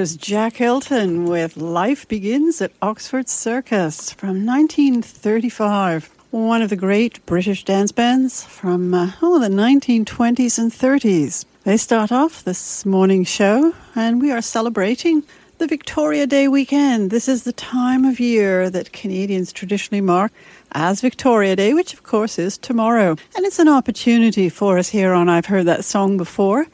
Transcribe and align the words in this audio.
Was 0.00 0.16
Jack 0.16 0.56
Hylton 0.56 1.26
with 1.26 1.58
Life 1.58 2.08
Begins 2.08 2.62
at 2.62 2.72
Oxford 2.80 3.28
Circus 3.28 4.14
from 4.14 4.46
1935. 4.46 6.08
One 6.30 6.62
of 6.62 6.70
the 6.70 6.76
great 6.76 7.26
British 7.26 7.66
dance 7.66 7.92
bands 7.92 8.42
from 8.42 8.94
uh, 8.94 9.12
oh, 9.20 9.38
the 9.38 9.48
1920s 9.48 10.58
and 10.58 10.72
30s. 10.72 11.44
They 11.64 11.76
start 11.76 12.10
off 12.10 12.42
this 12.42 12.86
morning 12.86 13.24
show, 13.24 13.74
and 13.94 14.22
we 14.22 14.32
are 14.32 14.40
celebrating 14.40 15.22
the 15.58 15.66
Victoria 15.66 16.26
Day 16.26 16.48
weekend. 16.48 17.10
This 17.10 17.28
is 17.28 17.44
the 17.44 17.52
time 17.52 18.06
of 18.06 18.18
year 18.18 18.70
that 18.70 18.94
Canadians 18.94 19.52
traditionally 19.52 20.00
mark 20.00 20.32
as 20.72 21.02
Victoria 21.02 21.54
Day, 21.54 21.74
which 21.74 21.92
of 21.92 22.04
course 22.04 22.38
is 22.38 22.56
tomorrow. 22.56 23.16
And 23.36 23.44
it's 23.44 23.58
an 23.58 23.68
opportunity 23.68 24.48
for 24.48 24.78
us 24.78 24.88
here 24.88 25.12
on 25.12 25.28
I've 25.28 25.44
Heard 25.44 25.66
That 25.66 25.84
Song 25.84 26.16
Before 26.16 26.66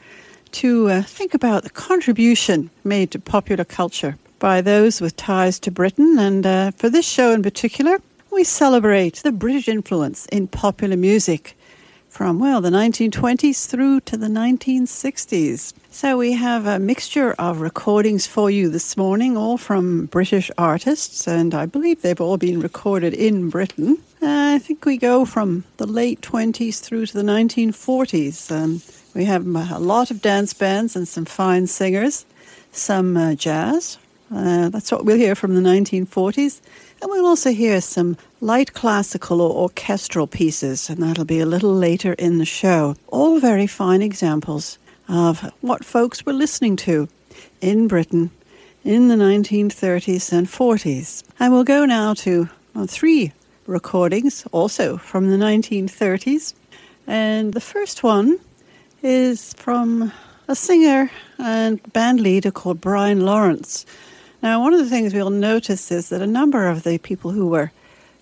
to 0.57 0.89
uh, 0.89 1.01
think 1.03 1.35
about 1.35 1.61
the 1.61 1.69
contribution 1.69 2.71
made 2.83 3.11
to 3.11 3.19
popular 3.19 3.63
culture 3.63 4.17
by 4.39 4.59
those 4.59 4.99
with 4.99 5.15
ties 5.15 5.59
to 5.59 5.69
Britain. 5.69 6.17
And 6.17 6.45
uh, 6.47 6.71
for 6.71 6.89
this 6.89 7.07
show 7.07 7.31
in 7.31 7.43
particular, 7.43 7.99
we 8.31 8.43
celebrate 8.43 9.17
the 9.17 9.31
British 9.31 9.67
influence 9.67 10.25
in 10.27 10.47
popular 10.47 10.97
music 10.97 11.55
from, 12.09 12.39
well, 12.39 12.59
the 12.59 12.71
1920s 12.71 13.67
through 13.67 13.99
to 14.01 14.17
the 14.17 14.25
1960s. 14.25 15.73
So 15.91 16.17
we 16.17 16.33
have 16.33 16.65
a 16.65 16.79
mixture 16.79 17.33
of 17.33 17.61
recordings 17.61 18.25
for 18.25 18.49
you 18.49 18.67
this 18.67 18.97
morning, 18.97 19.37
all 19.37 19.59
from 19.59 20.07
British 20.07 20.49
artists, 20.57 21.27
and 21.27 21.53
I 21.53 21.67
believe 21.67 22.01
they've 22.01 22.19
all 22.19 22.37
been 22.37 22.61
recorded 22.61 23.13
in 23.13 23.51
Britain. 23.51 23.99
Uh, 24.23 24.55
I 24.55 24.57
think 24.57 24.85
we 24.85 24.97
go 24.97 25.23
from 25.23 25.65
the 25.77 25.85
late 25.85 26.21
20s 26.21 26.79
through 26.79 27.05
to 27.05 27.13
the 27.13 27.21
1940s. 27.21 28.51
Um, 28.51 28.81
we 29.17 29.25
have 29.25 29.47
a 29.47 29.79
lot 29.79 30.11
of 30.11 30.21
dance 30.21 30.53
bands 30.53 30.95
and 30.95 31.07
some 31.07 31.25
fine 31.25 31.65
singers, 31.65 32.23
some 32.71 33.17
uh, 33.17 33.33
jazz. 33.33 33.97
Uh, 34.31 34.69
that's 34.69 34.91
what 34.91 35.05
we'll 35.05 35.17
hear 35.17 35.33
from 35.33 35.55
the 35.55 35.69
1940s. 35.69 36.61
And 37.01 37.09
we'll 37.09 37.25
also 37.25 37.51
hear 37.51 37.81
some 37.81 38.15
light 38.41 38.73
classical 38.73 39.41
or 39.41 39.55
orchestral 39.55 40.27
pieces, 40.27 40.87
and 40.87 41.01
that'll 41.01 41.25
be 41.25 41.39
a 41.39 41.47
little 41.47 41.73
later 41.73 42.13
in 42.13 42.37
the 42.37 42.45
show. 42.45 42.95
All 43.07 43.39
very 43.39 43.65
fine 43.65 44.03
examples 44.03 44.77
of 45.09 45.51
what 45.61 45.83
folks 45.83 46.23
were 46.23 46.33
listening 46.33 46.75
to 46.75 47.09
in 47.59 47.87
Britain 47.87 48.29
in 48.83 49.07
the 49.07 49.15
1930s 49.15 50.31
and 50.31 50.45
40s. 50.45 51.23
And 51.39 51.51
we'll 51.51 51.63
go 51.63 51.85
now 51.85 52.13
to 52.13 52.49
well, 52.75 52.85
three 52.85 53.33
recordings, 53.65 54.45
also 54.51 54.97
from 54.97 55.31
the 55.31 55.37
1930s. 55.37 56.53
And 57.07 57.53
the 57.53 57.61
first 57.61 58.03
one 58.03 58.39
is 59.07 59.53
from 59.53 60.11
a 60.49 60.55
singer 60.55 61.09
and 61.39 61.81
band 61.93 62.19
leader 62.19 62.51
called 62.51 62.81
Brian 62.81 63.21
Lawrance. 63.21 63.85
Now, 64.43 64.61
one 64.61 64.73
of 64.73 64.79
the 64.79 64.89
things 64.89 65.13
we'll 65.13 65.29
notice 65.29 65.89
is 65.93 66.09
that 66.09 66.21
a 66.21 66.27
number 66.27 66.67
of 66.67 66.83
the 66.83 66.97
people 66.97 67.31
who 67.31 67.47
were 67.47 67.71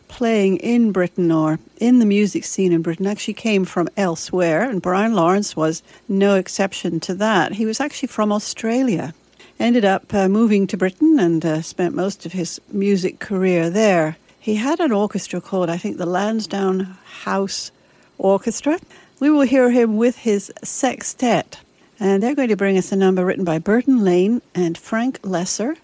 playing 0.07 0.57
in 0.57 0.91
Britain 0.91 1.31
or 1.31 1.57
in 1.77 1.97
the 1.97 2.05
music 2.05 2.45
scene 2.45 2.71
in 2.71 2.83
Britain 2.83 3.07
actually 3.07 3.33
came 3.33 3.65
from 3.65 3.89
elsewhere, 3.97 4.61
and 4.61 4.79
Brian 4.79 5.13
Lawrance 5.13 5.55
was 5.55 5.81
no 6.07 6.35
exception 6.35 6.99
to 6.99 7.15
that. 7.15 7.53
He 7.53 7.65
was 7.65 7.79
actually 7.79 8.09
from 8.09 8.31
Australia. 8.31 9.15
ended 9.59 9.85
up 9.85 10.13
uh, 10.13 10.27
moving 10.27 10.67
to 10.67 10.77
Britain 10.77 11.17
and 11.17 11.43
uh, 11.43 11.63
spent 11.63 11.95
most 11.95 12.27
of 12.27 12.33
his 12.33 12.61
music 12.71 13.17
career 13.17 13.71
there. 13.71 14.17
He 14.39 14.57
had 14.57 14.79
an 14.79 14.91
orchestra 14.91 15.41
called, 15.41 15.71
I 15.71 15.77
think, 15.77 15.97
the 15.97 16.05
Lansdowne 16.05 16.95
House 17.23 17.71
Orchestra. 18.19 18.79
We 19.17 19.29
will 19.29 19.41
hear 19.41 19.71
him 19.71 19.95
with 19.95 20.17
his 20.17 20.51
sextet, 20.61 21.59
and 22.01 22.21
they're 22.21 22.35
going 22.35 22.49
to 22.49 22.57
bring 22.57 22.77
us 22.77 22.91
a 22.91 22.97
number 22.97 23.23
written 23.23 23.45
by 23.45 23.59
Burton 23.59 24.03
Lane 24.03 24.41
and 24.53 24.77
Frank 24.77 25.21
Loesser 25.21 25.77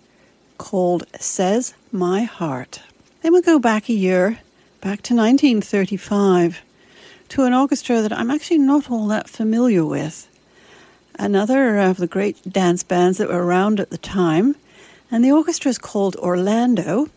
called 0.57 1.05
Says 1.17 1.73
My 1.93 2.23
Heart. 2.23 2.81
Then 3.21 3.31
we'll 3.31 3.41
go 3.41 3.57
back 3.57 3.87
a 3.87 3.93
year, 3.93 4.39
back 4.81 5.01
to 5.03 5.15
1935, 5.15 6.61
to 7.29 7.43
an 7.43 7.53
orchestra 7.53 8.01
that 8.01 8.11
I'm 8.11 8.29
actually 8.29 8.57
not 8.57 8.91
all 8.91 9.07
that 9.07 9.29
familiar 9.29 9.85
with. 9.85 10.27
Another 11.17 11.77
of 11.77 11.97
the 11.97 12.07
great 12.07 12.51
dance 12.51 12.83
bands 12.83 13.17
that 13.17 13.29
were 13.29 13.45
around 13.45 13.79
at 13.79 13.91
the 13.91 13.97
time, 13.97 14.57
and 15.09 15.23
the 15.23 15.31
orchestra 15.31 15.69
is 15.69 15.77
called 15.77 16.17
Orlando 16.17 17.07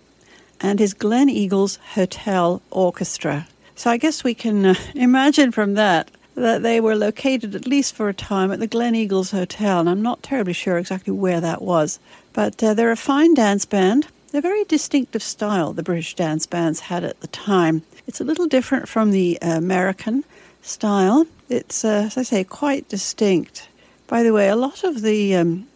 and 0.60 0.80
is 0.80 0.94
Gleneagles 0.94 1.78
Hotel 1.94 2.62
Orchestra. 2.70 3.48
So 3.76 3.90
I 3.90 3.96
guess 3.96 4.22
we 4.22 4.34
can 4.34 4.64
uh, 4.64 4.74
imagine 4.94 5.50
from 5.52 5.74
that 5.74 6.10
that 6.36 6.62
they 6.62 6.80
were 6.80 6.96
located 6.96 7.54
at 7.54 7.66
least 7.66 7.94
for 7.94 8.08
a 8.08 8.14
time 8.14 8.50
at 8.50 8.58
the 8.58 8.66
Gleneagles 8.66 9.30
Hotel, 9.30 9.78
and 9.78 9.88
I'm 9.88 10.02
not 10.02 10.22
terribly 10.22 10.52
sure 10.52 10.78
exactly 10.78 11.12
where 11.12 11.40
that 11.40 11.62
was. 11.62 12.00
But 12.32 12.62
uh, 12.62 12.74
they're 12.74 12.90
a 12.90 12.96
fine 12.96 13.34
dance 13.34 13.64
band, 13.64 14.08
They're 14.32 14.42
very 14.42 14.64
distinctive 14.64 15.22
style 15.22 15.72
the 15.72 15.84
British 15.84 16.16
dance 16.16 16.44
bands 16.44 16.80
had 16.80 17.04
at 17.04 17.20
the 17.20 17.28
time. 17.28 17.82
It's 18.08 18.20
a 18.20 18.24
little 18.24 18.48
different 18.48 18.88
from 18.88 19.12
the 19.12 19.38
American 19.40 20.24
style. 20.60 21.28
It's, 21.48 21.84
uh, 21.84 22.06
as 22.06 22.18
I 22.18 22.22
say, 22.24 22.42
quite 22.42 22.88
distinct. 22.88 23.68
By 24.08 24.24
the 24.24 24.32
way, 24.32 24.48
a 24.48 24.56
lot 24.56 24.82
of 24.82 25.02
the 25.02 25.36
um, 25.36 25.68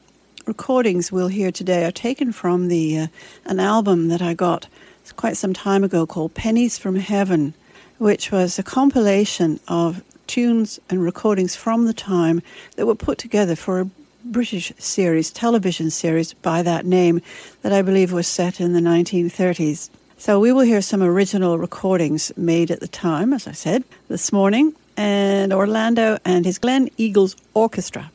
recordings 0.45 1.13
we'll 1.13 1.29
hear 1.29 1.53
today 1.53 1.85
are 1.85 1.93
taken 1.93 2.33
from 2.33 2.67
the 2.67 2.99
uh, 2.99 3.07
an 3.45 3.61
album 3.61 4.09
that 4.09 4.23
I 4.23 4.35
got 4.35 4.67
quite 5.15 5.37
some 5.37 5.53
time 5.53 5.85
ago 5.85 6.05
called 6.05 6.35
Pennies 6.35 6.79
from 6.79 6.97
Heaven, 6.97 7.55
which 7.99 8.33
was 8.33 8.59
a 8.59 8.63
compilation 8.63 9.61
of 9.69 10.03
tunes 10.27 10.79
and 10.89 11.03
recordings 11.03 11.57
from 11.57 11.87
the 11.87 11.95
time 11.95 12.43
that 12.77 12.87
were 12.87 12.95
put 12.95 13.19
together 13.19 13.57
for 13.57 13.81
a 13.81 13.91
British 14.25 14.73
series, 14.79 15.31
television 15.31 15.91
series 15.91 16.35
by 16.35 16.63
that 16.63 16.85
name 16.85 17.21
that 17.63 17.73
I 17.73 17.83
believe 17.83 18.13
was 18.13 18.27
set 18.27 18.61
in 18.61 18.73
the 18.73 18.81
1930s. 18.81 19.91
So 20.19 20.41
we 20.41 20.53
will 20.53 20.63
hear 20.63 20.83
some 20.83 21.03
original 21.03 21.59
recordings 21.59 22.33
made 22.37 22.71
at 22.71 22.81
the 22.81 22.89
time, 22.89 23.33
as 23.33 23.47
I 23.47 23.53
said, 23.53 23.85
this 24.09 24.33
morning, 24.33 24.75
and 24.97 25.53
Orlando 25.53 26.19
and 26.25 26.45
his 26.45 26.59
Gleneagles 26.59 27.37
Orchestra. 27.55 28.11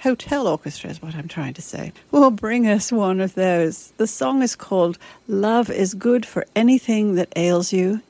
Hotel 0.00 0.46
Orchestra 0.46 0.90
is 0.90 1.00
what 1.00 1.14
I'm 1.14 1.28
trying 1.28 1.54
to 1.54 1.62
say. 1.62 1.92
Will 2.10 2.30
bring 2.30 2.68
us 2.68 2.92
one 2.92 3.20
of 3.20 3.34
those. 3.34 3.92
The 3.96 4.06
song 4.06 4.42
is 4.42 4.54
called 4.54 4.98
Love 5.26 5.70
is 5.70 5.94
Good 5.94 6.26
for 6.26 6.46
Anything 6.54 7.14
That 7.14 7.32
Ails 7.34 7.72
You. 7.72 8.02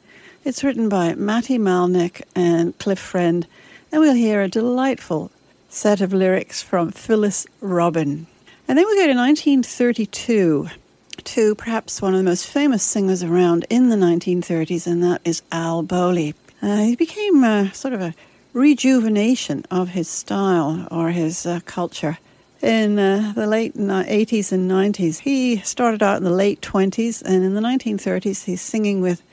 It's 0.46 0.62
written 0.62 0.88
by 0.88 1.12
Matty 1.16 1.58
Malneck 1.58 2.22
and 2.36 2.78
Cliff 2.78 3.00
Friend, 3.00 3.44
and 3.90 4.00
we'll 4.00 4.14
hear 4.14 4.42
a 4.42 4.48
delightful 4.48 5.32
set 5.68 6.00
of 6.00 6.12
lyrics 6.12 6.62
from 6.62 6.92
Phyllis 6.92 7.48
Robin. 7.60 8.28
And 8.68 8.78
then 8.78 8.86
we 8.86 8.94
go 8.94 9.08
to 9.08 9.18
1932 9.18 10.68
to 11.24 11.54
perhaps 11.56 12.00
one 12.00 12.14
of 12.14 12.18
the 12.18 12.24
most 12.24 12.46
famous 12.46 12.84
singers 12.84 13.24
around 13.24 13.66
in 13.68 13.88
the 13.88 13.96
1930s, 13.96 14.86
and 14.86 15.02
that 15.02 15.20
is 15.24 15.42
Al 15.50 15.82
Bowlly. 15.82 16.36
Uh, 16.62 16.76
he 16.76 16.94
became 16.94 17.42
uh, 17.42 17.72
sort 17.72 17.92
of 17.92 18.00
a 18.00 18.14
rejuvenation 18.52 19.64
of 19.68 19.88
his 19.88 20.08
style 20.08 20.86
or 20.92 21.10
his 21.10 21.44
uh, 21.44 21.58
culture 21.66 22.18
in 22.62 23.00
uh, 23.00 23.32
the 23.34 23.48
late 23.48 23.74
80s 23.74 24.52
and 24.52 24.70
90s. 24.70 25.18
He 25.18 25.56
started 25.56 26.04
out 26.04 26.18
in 26.18 26.22
the 26.22 26.30
late 26.30 26.60
20s, 26.60 27.20
and 27.22 27.42
in 27.42 27.54
the 27.54 27.60
1930s, 27.60 28.44
he's 28.44 28.62
singing 28.62 29.00
with 29.00 29.24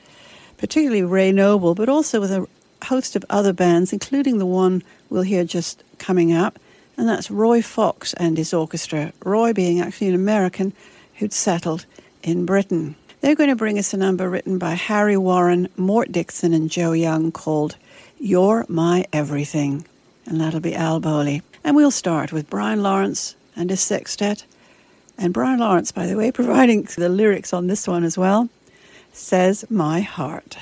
particularly 0.58 1.02
Ray 1.02 1.32
Noble, 1.32 1.74
but 1.74 1.88
also 1.88 2.20
with 2.20 2.30
a 2.30 2.46
host 2.84 3.16
of 3.16 3.24
other 3.30 3.52
bands, 3.52 3.92
including 3.92 4.38
the 4.38 4.46
one 4.46 4.82
we'll 5.10 5.22
hear 5.22 5.44
just 5.44 5.82
coming 5.98 6.32
up, 6.32 6.58
and 6.96 7.08
that's 7.08 7.30
Roy 7.30 7.62
Fox 7.62 8.14
and 8.14 8.36
his 8.36 8.54
orchestra. 8.54 9.12
Roy 9.24 9.52
being 9.52 9.80
actually 9.80 10.08
an 10.08 10.14
American 10.14 10.72
who'd 11.16 11.32
settled 11.32 11.86
in 12.22 12.46
Britain. 12.46 12.96
They're 13.20 13.34
going 13.34 13.50
to 13.50 13.56
bring 13.56 13.78
us 13.78 13.94
a 13.94 13.96
number 13.96 14.28
written 14.28 14.58
by 14.58 14.74
Harry 14.74 15.16
Warren, 15.16 15.68
Mort 15.76 16.12
Dixon, 16.12 16.52
and 16.52 16.70
Joe 16.70 16.92
Young 16.92 17.32
called 17.32 17.76
You're 18.18 18.66
My 18.68 19.06
Everything. 19.12 19.86
And 20.26 20.40
that'll 20.40 20.60
be 20.60 20.74
Al 20.74 21.00
Bowlly. 21.00 21.42
And 21.62 21.74
we'll 21.74 21.90
start 21.90 22.32
with 22.32 22.50
Brian 22.50 22.80
Lawrance 22.80 23.34
and 23.56 23.70
his 23.70 23.80
sextet. 23.80 24.44
And 25.16 25.32
Brian 25.32 25.60
Lawrance, 25.60 25.92
by 25.94 26.06
the 26.06 26.16
way, 26.16 26.30
providing 26.32 26.82
the 26.82 27.08
lyrics 27.08 27.52
on 27.52 27.66
this 27.66 27.88
one 27.88 28.04
as 28.04 28.18
well, 28.18 28.48
says 29.14 29.64
My 29.70 30.00
Heart. 30.00 30.58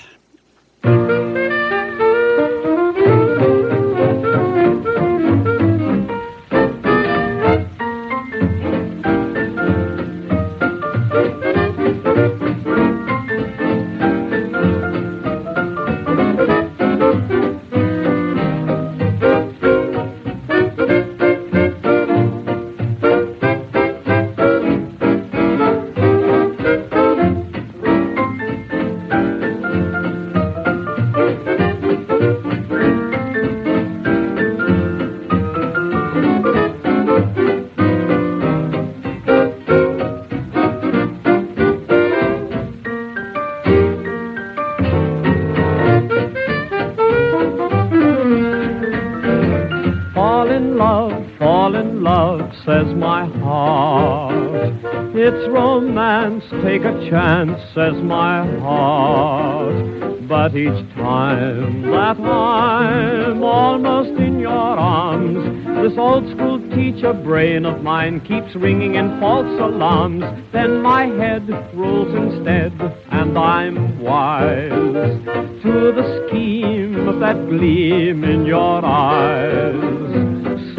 Take 57.03 57.09
a 57.09 57.11
chance, 57.11 57.61
says 57.75 57.95
my 58.03 58.47
heart. 58.61 60.29
But 60.29 60.57
each 60.57 60.95
time 60.95 61.83
that 61.83 62.19
I'm 62.19 63.43
almost 63.43 64.19
in 64.21 64.39
your 64.39 64.51
arms, 64.51 65.67
this 65.83 65.99
old 65.99 66.31
school 66.31 66.59
teacher 66.71 67.13
brain 67.13 67.67
of 67.67 67.83
mine 67.83 68.21
keeps 68.21 68.55
ringing 68.55 68.95
in 68.95 69.21
false 69.21 69.61
alarms. 69.61 70.25
Then 70.53 70.81
my 70.81 71.07
head 71.07 71.49
rolls 71.75 72.15
instead, 72.15 72.73
and 73.11 73.37
I'm 73.37 74.01
wise 74.01 74.71
to 74.71 75.93
the 75.93 76.29
scheme 76.29 77.09
of 77.09 77.21
that 77.21 77.37
gleam 77.49 78.25
in 78.25 78.47
your 78.47 78.85
eyes. 78.85 80.32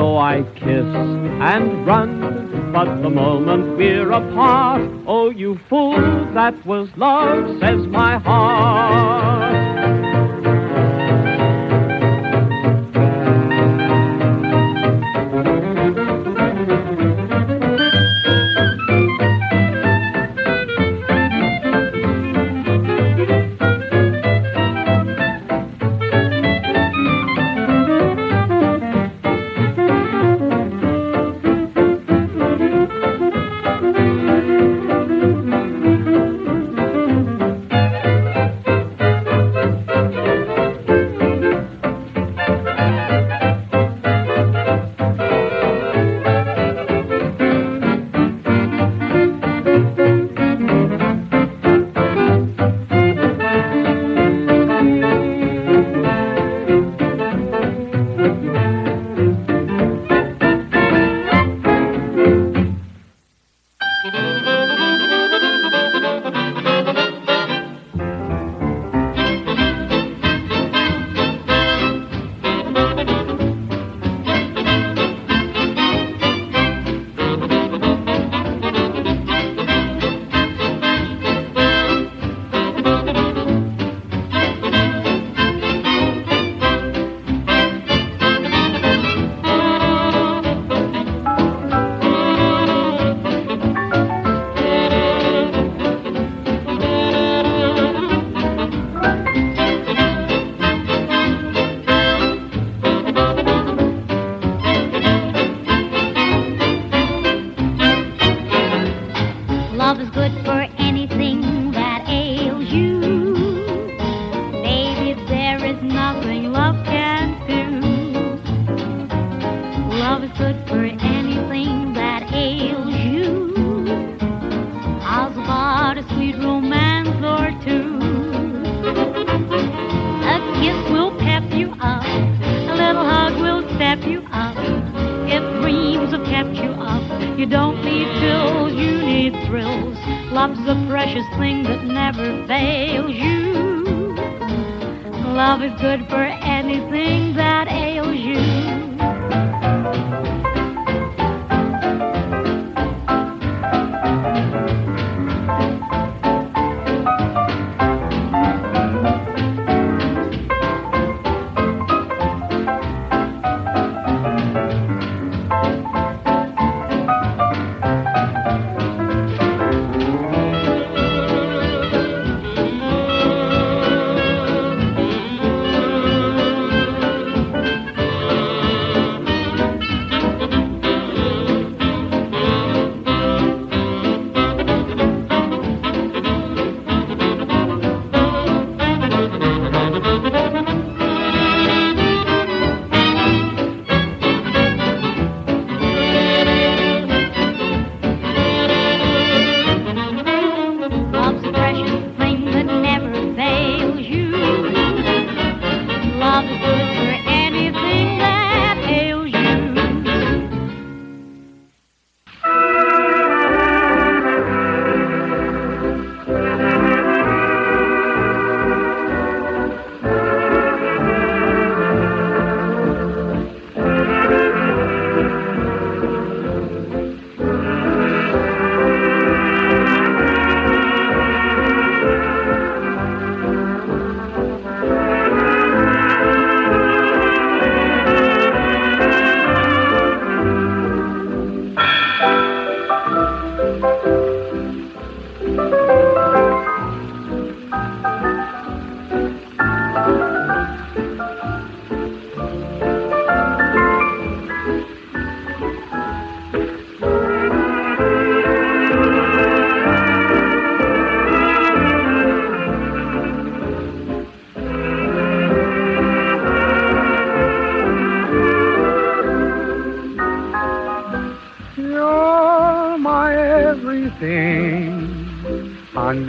So 0.03 0.17
I 0.17 0.43
kiss 0.55 0.83
and 0.83 1.87
run 1.87 2.73
but 2.73 3.01
the 3.01 3.09
moment 3.09 3.77
we're 3.77 4.11
apart, 4.11 4.81
oh, 5.07 5.29
you 5.29 5.57
fool, 5.69 5.95
that 6.33 6.65
was 6.65 6.89
love, 6.97 7.61
says 7.61 7.87
my 7.87 8.19
heart. 8.19 9.62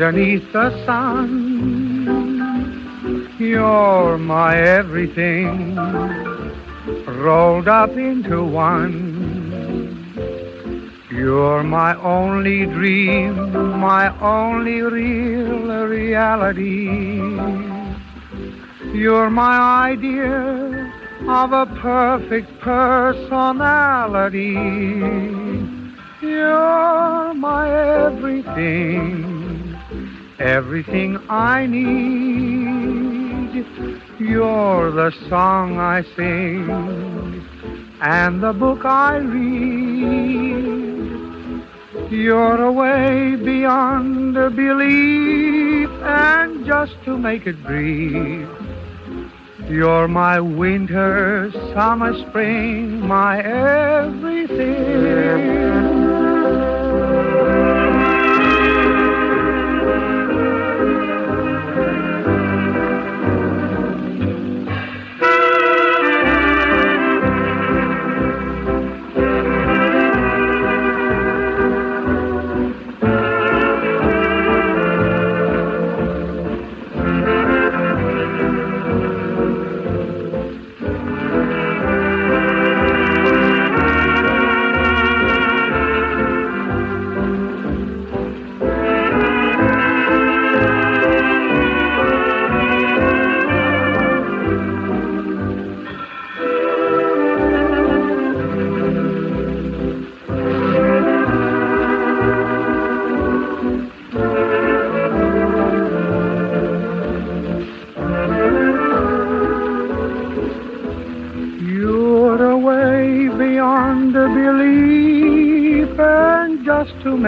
Underneath 0.05 0.53
the 0.53 0.69
sun. 0.85 1.31
You're 3.39 4.19
my 4.19 4.55
everything 4.61 5.77
rolled 7.07 7.69
up 7.69 7.89
into 7.97 8.45
one. 8.45 9.23
You're 11.11 11.63
my 11.63 11.95
only 12.03 12.67
dream, 12.67 13.35
my 13.81 14.11
only 14.21 14.83
real 14.83 15.87
reality. 15.87 16.85
You're 18.93 19.31
my 19.31 19.89
idea 19.89 20.93
of 21.27 21.53
a 21.53 21.65
perfect 21.81 22.61
personality. 22.61 24.53
You're 26.21 27.35
my 27.35 27.71
everything, 28.07 29.24
everything 30.39 31.19
I 31.29 31.67
need. 31.67 31.95
You're 34.19 34.91
the 34.91 35.13
song 35.29 35.79
I 35.79 36.03
sing 36.17 36.71
and 38.01 38.43
the 38.43 38.53
book 38.53 38.85
I 38.85 39.17
read. 39.17 40.75
You're 42.11 42.63
away 42.63 43.37
beyond 43.37 44.35
belief, 44.51 45.89
and 46.03 46.67
just 46.67 46.93
to 47.05 47.17
make 47.19 47.47
it 47.47 47.63
brief, 47.65 48.49
you're 49.69 50.09
my 50.09 50.39
winter, 50.41 51.51
summer, 51.73 52.13
spring, 52.29 53.01
my 53.01 53.41
everything. 53.41 54.35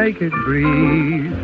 Make 0.07 0.23
it 0.23 0.31
brief, 0.31 1.35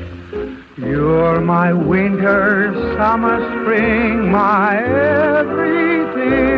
you're 0.79 1.41
my 1.41 1.73
winter, 1.73 2.73
summer, 2.97 3.41
spring, 3.61 4.31
my 4.31 4.77
everything. 4.77 6.53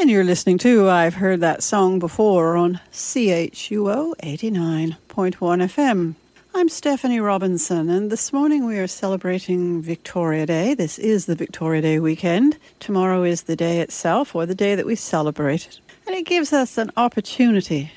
And 0.00 0.08
you're 0.08 0.24
listening 0.24 0.56
to 0.60 0.88
I've 0.88 1.16
Heard 1.16 1.40
That 1.40 1.62
Song 1.62 1.98
Before 1.98 2.56
on 2.56 2.80
CHUO 2.90 4.14
89.1 4.22 4.96
FM. 5.36 6.14
I'm 6.54 6.68
Stephanie 6.70 7.20
Robinson, 7.20 7.90
and 7.90 8.10
this 8.10 8.32
morning 8.32 8.64
we 8.64 8.78
are 8.78 8.86
celebrating 8.86 9.82
Victoria 9.82 10.46
Day. 10.46 10.72
This 10.72 10.98
is 10.98 11.26
the 11.26 11.34
Victoria 11.34 11.82
Day 11.82 11.98
weekend. 11.98 12.56
Tomorrow 12.80 13.24
is 13.24 13.42
the 13.42 13.56
day 13.56 13.80
itself, 13.80 14.34
or 14.34 14.46
the 14.46 14.54
day 14.54 14.74
that 14.74 14.86
we 14.86 14.94
celebrate 14.94 15.66
it. 15.66 15.78
And 16.06 16.16
it 16.16 16.26
gives 16.26 16.52
us 16.52 16.78
an 16.78 16.90
opportunity 16.96 17.92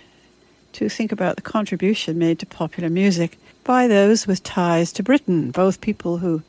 to 0.74 0.90
think 0.90 1.12
about 1.12 1.36
the 1.36 1.42
contribution 1.42 2.18
made 2.18 2.40
to 2.40 2.46
popular 2.46 2.90
music 2.90 3.38
by 3.64 3.88
those 3.88 4.28
with 4.28 4.44
ties 4.44 4.92
to 4.94 5.04
Britain, 5.04 5.52
both 5.52 5.82
people 5.82 6.18
who 6.18 6.44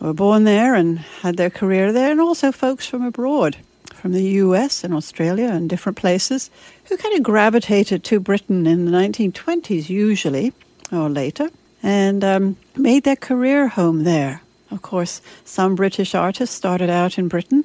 were 0.00 0.12
born 0.12 0.44
there 0.44 0.74
and 0.74 0.98
had 0.98 1.36
their 1.36 1.50
career 1.50 1.92
there, 1.92 2.10
and 2.10 2.20
also 2.20 2.50
folks 2.50 2.86
from 2.86 3.02
abroad 3.02 3.56
from 3.92 4.12
the 4.12 4.22
US 4.44 4.84
and 4.84 4.92
Australia 4.92 5.48
and 5.48 5.70
different 5.70 5.96
places 5.96 6.50
who 6.84 6.96
kind 6.96 7.14
of 7.14 7.22
gravitated 7.22 8.04
to 8.04 8.20
Britain 8.20 8.66
in 8.66 8.84
the 8.84 8.90
1920s, 8.90 9.88
usually, 9.88 10.52
or 10.92 11.08
later, 11.08 11.48
and 11.82 12.24
um, 12.24 12.56
made 12.76 13.04
their 13.04 13.16
career 13.16 13.68
home 13.68 14.04
there. 14.04 14.42
Of 14.70 14.82
course, 14.82 15.22
some 15.44 15.74
British 15.74 16.14
artists 16.14 16.54
started 16.54 16.90
out 16.90 17.18
in 17.18 17.28
Britain 17.28 17.64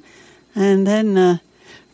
and 0.56 0.86
then 0.86 1.18
uh, 1.18 1.38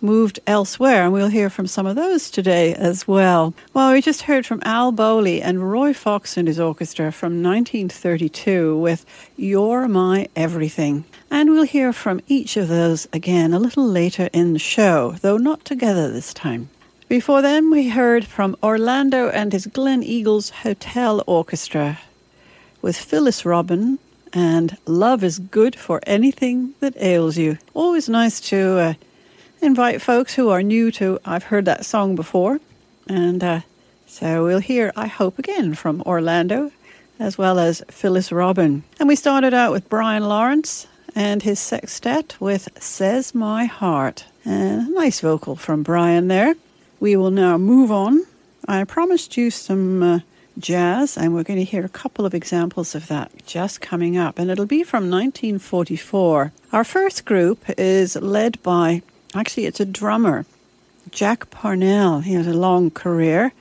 moved 0.02 0.40
elsewhere, 0.46 1.04
and 1.04 1.14
we'll 1.14 1.28
hear 1.28 1.50
from 1.50 1.68
some 1.68 1.86
of 1.86 1.96
those 1.96 2.30
today 2.30 2.74
as 2.74 3.08
well. 3.08 3.54
Well, 3.74 3.92
we 3.92 4.02
just 4.02 4.24
heard 4.24 4.46
from 4.46 4.62
Al 4.64 4.92
Bowlly 4.92 5.42
and 5.42 5.72
Roy 5.72 5.94
Fox 5.94 6.38
and 6.38 6.48
his 6.48 6.60
orchestra 6.60 7.12
from 7.12 7.42
1932 7.44 8.78
with 8.78 9.06
You're 9.36 9.88
My 9.88 10.28
Everything. 10.36 11.06
And 11.32 11.50
we'll 11.50 11.64
hear 11.64 11.92
from 11.94 12.22
each 12.28 12.58
of 12.58 12.68
those 12.68 13.08
again 13.12 13.54
a 13.54 13.60
little 13.60 13.88
later 13.88 14.30
in 14.34 14.54
the 14.54 14.60
show, 14.60 15.16
though 15.22 15.38
not 15.38 15.66
together 15.66 16.12
this 16.12 16.34
time. 16.34 16.70
Before 17.08 17.42
then, 17.42 17.70
we 17.70 17.90
heard 17.90 18.26
from 18.26 18.56
Orlando 18.64 19.30
and 19.30 19.54
his 19.54 19.68
Gleneagles 19.68 20.50
Hotel 20.50 21.24
Orchestra 21.28 22.00
with 22.82 22.98
Phyllis 22.98 23.46
Robin 23.46 24.00
and 24.36 24.78
Love 24.86 25.24
is 25.24 25.40
Good 25.40 25.76
for 25.76 26.02
Anything 26.06 26.74
That 26.82 26.96
Ails 26.98 27.38
You. 27.38 27.58
Always 27.74 28.10
nice 28.10 28.40
to 28.42 28.78
uh, 28.78 28.94
invite 29.66 30.02
folks 30.02 30.36
who 30.36 30.50
are 30.50 30.62
new 30.62 30.92
to 30.92 31.20
I've 31.26 31.46
heard 31.46 31.66
that 31.66 31.86
song 31.86 32.16
before. 32.16 32.60
And 33.08 33.44
uh, 33.44 33.62
so 34.06 34.46
we'll 34.46 34.60
hear, 34.60 34.94
I 34.96 35.08
hope, 35.08 35.40
again 35.40 35.74
from 35.74 36.02
Orlando 36.04 36.72
as 37.20 37.38
well 37.38 37.60
as 37.60 37.84
Phyllis 37.90 38.32
Robin. 38.32 38.84
And 39.00 39.08
we 39.08 39.16
started 39.16 39.54
out 39.54 39.72
with 39.72 39.90
Brian 39.90 40.24
Lawrance 40.24 40.86
and 41.16 41.42
his 41.42 41.60
sextet 41.60 42.36
with 42.40 42.70
Says 42.80 43.34
My 43.34 43.66
Heart. 43.66 44.26
And 44.44 44.90
a 44.90 44.92
nice 44.92 45.22
vocal 45.22 45.56
from 45.56 45.82
Brian 45.82 46.28
there. 46.28 46.56
We 47.00 47.16
will 47.16 47.32
now 47.32 47.58
move 47.58 47.92
on. 47.92 48.26
I 48.68 48.84
promised 48.84 49.38
you 49.38 49.50
some 49.50 50.04
uh, 50.04 50.20
jazz, 50.60 51.18
and 51.18 51.34
we're 51.34 51.44
going 51.44 51.60
to 51.60 51.66
hear 51.66 51.86
a 51.86 51.90
couple 51.90 52.26
of 52.26 52.34
examples 52.34 52.96
of 52.96 53.08
that 53.08 53.32
just 53.46 53.82
coming 53.82 54.18
up. 54.18 54.38
And 54.38 54.52
it'll 54.52 54.66
be 54.66 54.84
from 54.84 55.10
1944. 55.10 56.52
Our 56.72 56.84
first 56.84 57.26
group 57.26 57.64
is 57.78 58.16
led 58.16 58.62
by 58.62 59.02
Actually, 59.36 59.66
it's 59.66 59.82
a 59.82 59.86
drummer, 59.86 60.46
Jack 61.12 61.50
Parnell. 61.50 62.22
He 62.22 62.34
has 62.36 62.48
a 62.48 62.54
long 62.54 62.90
career. 62.90 63.52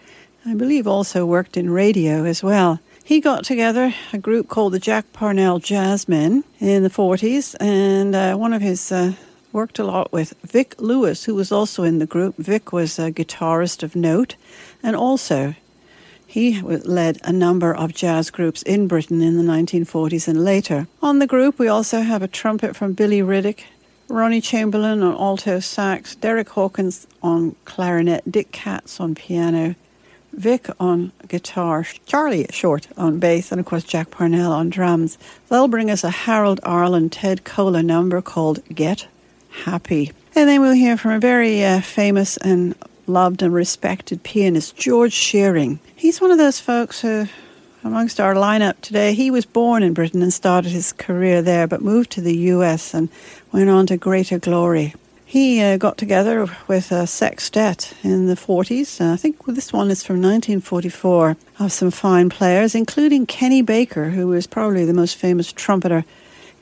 I 0.46 0.54
believe 0.54 0.86
also 0.86 1.26
worked 1.26 1.56
in 1.56 1.68
radio 1.68 2.24
as 2.24 2.44
well. 2.44 2.78
He 3.02 3.20
got 3.20 3.44
together 3.44 3.92
a 4.12 4.18
group 4.18 4.48
called 4.48 4.72
the 4.72 4.78
Jack 4.78 5.12
Parnell 5.12 5.58
Jazzmen 5.58 6.44
in 6.60 6.84
the 6.84 6.90
40s, 6.90 7.56
and 7.58 8.14
uh, 8.14 8.36
one 8.36 8.52
of 8.52 8.62
his 8.62 8.92
uh, 8.92 9.14
worked 9.52 9.80
a 9.80 9.84
lot 9.84 10.12
with 10.12 10.32
Vic 10.42 10.76
Lewis, 10.78 11.24
who 11.24 11.34
was 11.34 11.50
also 11.50 11.82
in 11.82 11.98
the 11.98 12.06
group. 12.06 12.36
Vic 12.36 12.72
was 12.72 12.98
a 12.98 13.10
guitarist 13.10 13.82
of 13.82 13.96
note, 13.96 14.36
and 14.80 14.94
also 14.94 15.54
he 16.24 16.60
led 16.62 17.18
a 17.24 17.32
number 17.32 17.74
of 17.74 17.94
jazz 17.94 18.30
groups 18.30 18.62
in 18.62 18.86
Britain 18.86 19.20
in 19.22 19.36
the 19.36 19.52
1940s 19.52 20.28
and 20.28 20.44
later. 20.44 20.86
On 21.02 21.18
the 21.18 21.26
group, 21.26 21.58
we 21.58 21.68
also 21.68 22.00
have 22.00 22.22
a 22.22 22.28
trumpet 22.28 22.74
from 22.74 22.92
Billy 22.92 23.20
Riddick, 23.20 23.64
Ronnie 24.08 24.40
Chamberlain 24.40 25.02
on 25.02 25.14
alto 25.14 25.60
sax, 25.60 26.14
Derek 26.14 26.50
Hawkins 26.50 27.06
on 27.22 27.56
clarinet, 27.64 28.30
Dick 28.30 28.52
Katz 28.52 29.00
on 29.00 29.14
piano, 29.14 29.74
Vic 30.32 30.68
on 30.80 31.12
guitar, 31.28 31.84
Charlie 32.06 32.46
Short 32.50 32.88
on 32.96 33.18
bass, 33.18 33.50
and 33.50 33.60
of 33.60 33.66
course 33.66 33.84
Jack 33.84 34.10
Parnell 34.10 34.52
on 34.52 34.68
drums. 34.68 35.16
They'll 35.48 35.68
bring 35.68 35.90
us 35.90 36.04
a 36.04 36.10
Harold 36.10 36.60
Arlen 36.64 37.08
Ted 37.08 37.44
Koehler 37.44 37.84
number 37.84 38.20
called 38.20 38.60
Get 38.68 39.06
Happy. 39.64 40.12
And 40.34 40.48
then 40.48 40.60
we'll 40.60 40.72
hear 40.72 40.96
from 40.96 41.12
a 41.12 41.20
very 41.20 41.64
uh, 41.64 41.80
famous 41.80 42.36
and 42.38 42.74
loved 43.06 43.42
and 43.42 43.54
respected 43.54 44.22
pianist, 44.22 44.76
George 44.76 45.12
Shearing. 45.12 45.78
He's 45.94 46.20
one 46.20 46.30
of 46.30 46.38
those 46.38 46.58
folks 46.58 47.00
who 47.00 47.28
amongst 47.84 48.18
our 48.18 48.34
lineup 48.34 48.80
today. 48.80 49.12
He 49.12 49.30
was 49.30 49.44
born 49.44 49.82
in 49.82 49.92
Britain 49.92 50.22
and 50.22 50.32
started 50.32 50.70
his 50.70 50.92
career 50.92 51.42
there, 51.42 51.66
but 51.66 51.82
moved 51.82 52.10
to 52.12 52.22
the 52.22 52.36
US 52.36 52.94
and 52.94 53.10
went 53.52 53.68
on 53.70 53.86
to 53.86 53.96
greater 53.96 54.38
glory. 54.38 54.94
He 55.26 55.60
uh, 55.60 55.76
got 55.76 55.98
together 55.98 56.48
with 56.66 56.90
a 56.92 57.06
sextet 57.06 57.92
in 58.02 58.26
the 58.26 58.36
40s. 58.36 59.00
Uh, 59.00 59.12
I 59.12 59.16
think 59.16 59.44
this 59.46 59.72
one 59.72 59.90
is 59.90 60.02
from 60.02 60.16
1944 60.16 61.36
of 61.58 61.72
some 61.72 61.90
fine 61.90 62.30
players, 62.30 62.74
including 62.74 63.26
Kenny 63.26 63.60
Baker, 63.60 64.10
who 64.10 64.28
was 64.28 64.46
probably 64.46 64.84
the 64.84 64.94
most 64.94 65.16
famous 65.16 65.52
trumpeter 65.52 66.04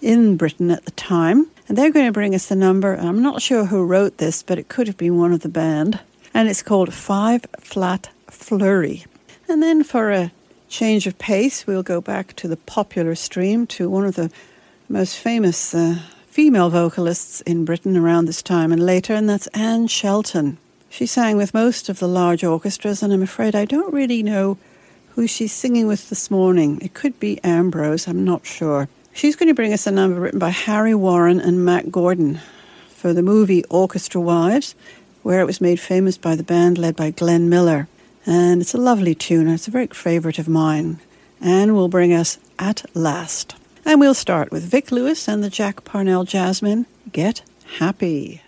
in 0.00 0.36
Britain 0.36 0.70
at 0.70 0.84
the 0.84 0.90
time. 0.92 1.48
And 1.68 1.78
they're 1.78 1.92
going 1.92 2.06
to 2.06 2.12
bring 2.12 2.34
us 2.34 2.46
the 2.46 2.56
number, 2.56 2.94
I'm 2.94 3.22
not 3.22 3.42
sure 3.42 3.66
who 3.66 3.84
wrote 3.84 4.18
this, 4.18 4.42
but 4.42 4.58
it 4.58 4.68
could 4.68 4.86
have 4.86 4.96
been 4.96 5.18
one 5.18 5.32
of 5.32 5.40
the 5.40 5.48
band. 5.48 6.00
And 6.34 6.48
it's 6.48 6.62
called 6.62 6.92
Five 6.92 7.46
Flat 7.60 8.10
Flurry. 8.28 9.04
And 9.48 9.62
then 9.62 9.84
for 9.84 10.10
a 10.10 10.32
change 10.72 11.06
of 11.06 11.18
pace, 11.18 11.66
we'll 11.66 11.82
go 11.82 12.00
back 12.00 12.34
to 12.34 12.48
the 12.48 12.56
popular 12.56 13.14
stream 13.14 13.66
to 13.66 13.90
one 13.90 14.06
of 14.06 14.14
the 14.14 14.30
most 14.88 15.18
famous 15.18 15.74
uh, 15.74 15.98
female 16.26 16.70
vocalists 16.70 17.42
in 17.42 17.66
Britain 17.66 17.94
around 17.94 18.24
this 18.24 18.42
time 18.42 18.72
and 18.72 18.84
later, 18.84 19.12
and 19.12 19.28
that's 19.28 19.46
Anne 19.48 19.86
Shelton. 19.86 20.56
She 20.88 21.04
sang 21.04 21.36
with 21.36 21.52
most 21.52 21.90
of 21.90 21.98
the 21.98 22.08
large 22.08 22.42
orchestras, 22.42 23.02
and 23.02 23.12
I'm 23.12 23.22
afraid 23.22 23.54
I 23.54 23.66
don't 23.66 23.92
really 23.92 24.22
know 24.22 24.56
who 25.10 25.26
she's 25.26 25.52
singing 25.52 25.86
with 25.86 26.08
this 26.08 26.30
morning. 26.30 26.80
It 26.80 26.94
could 26.94 27.20
be 27.20 27.38
Ambrose, 27.44 28.08
I'm 28.08 28.24
not 28.24 28.46
sure. 28.46 28.88
She's 29.12 29.36
going 29.36 29.48
to 29.48 29.54
bring 29.54 29.74
us 29.74 29.86
a 29.86 29.90
number 29.90 30.18
written 30.18 30.38
by 30.38 30.50
Harry 30.50 30.94
Warren 30.94 31.38
and 31.38 31.66
Mack 31.66 31.90
Gordon 31.90 32.40
for 32.88 33.12
the 33.12 33.22
movie 33.22 33.62
Orchestra 33.64 34.22
Wives, 34.22 34.74
where 35.22 35.42
it 35.42 35.46
was 35.46 35.60
made 35.60 35.80
famous 35.80 36.16
by 36.16 36.34
the 36.34 36.42
band 36.42 36.78
led 36.78 36.96
by 36.96 37.10
Glenn 37.10 37.50
Miller. 37.50 37.88
And 38.26 38.60
it's 38.62 38.74
a 38.74 38.78
lovely 38.78 39.14
tune, 39.14 39.48
it's 39.48 39.68
a 39.68 39.72
very 39.72 39.88
favourite 39.88 40.38
of 40.38 40.48
mine. 40.48 41.00
And 41.40 41.74
will 41.74 41.88
bring 41.88 42.12
us 42.12 42.38
At 42.58 42.84
Last. 42.94 43.56
And 43.84 43.98
we'll 43.98 44.14
start 44.14 44.52
with 44.52 44.62
Vic 44.62 44.92
Lewis 44.92 45.28
and 45.28 45.42
the 45.42 45.50
Jack 45.50 45.84
Parnell 45.84 46.24
Jazzmen 46.24 46.86
Get 47.10 47.42
Happy. 47.78 48.42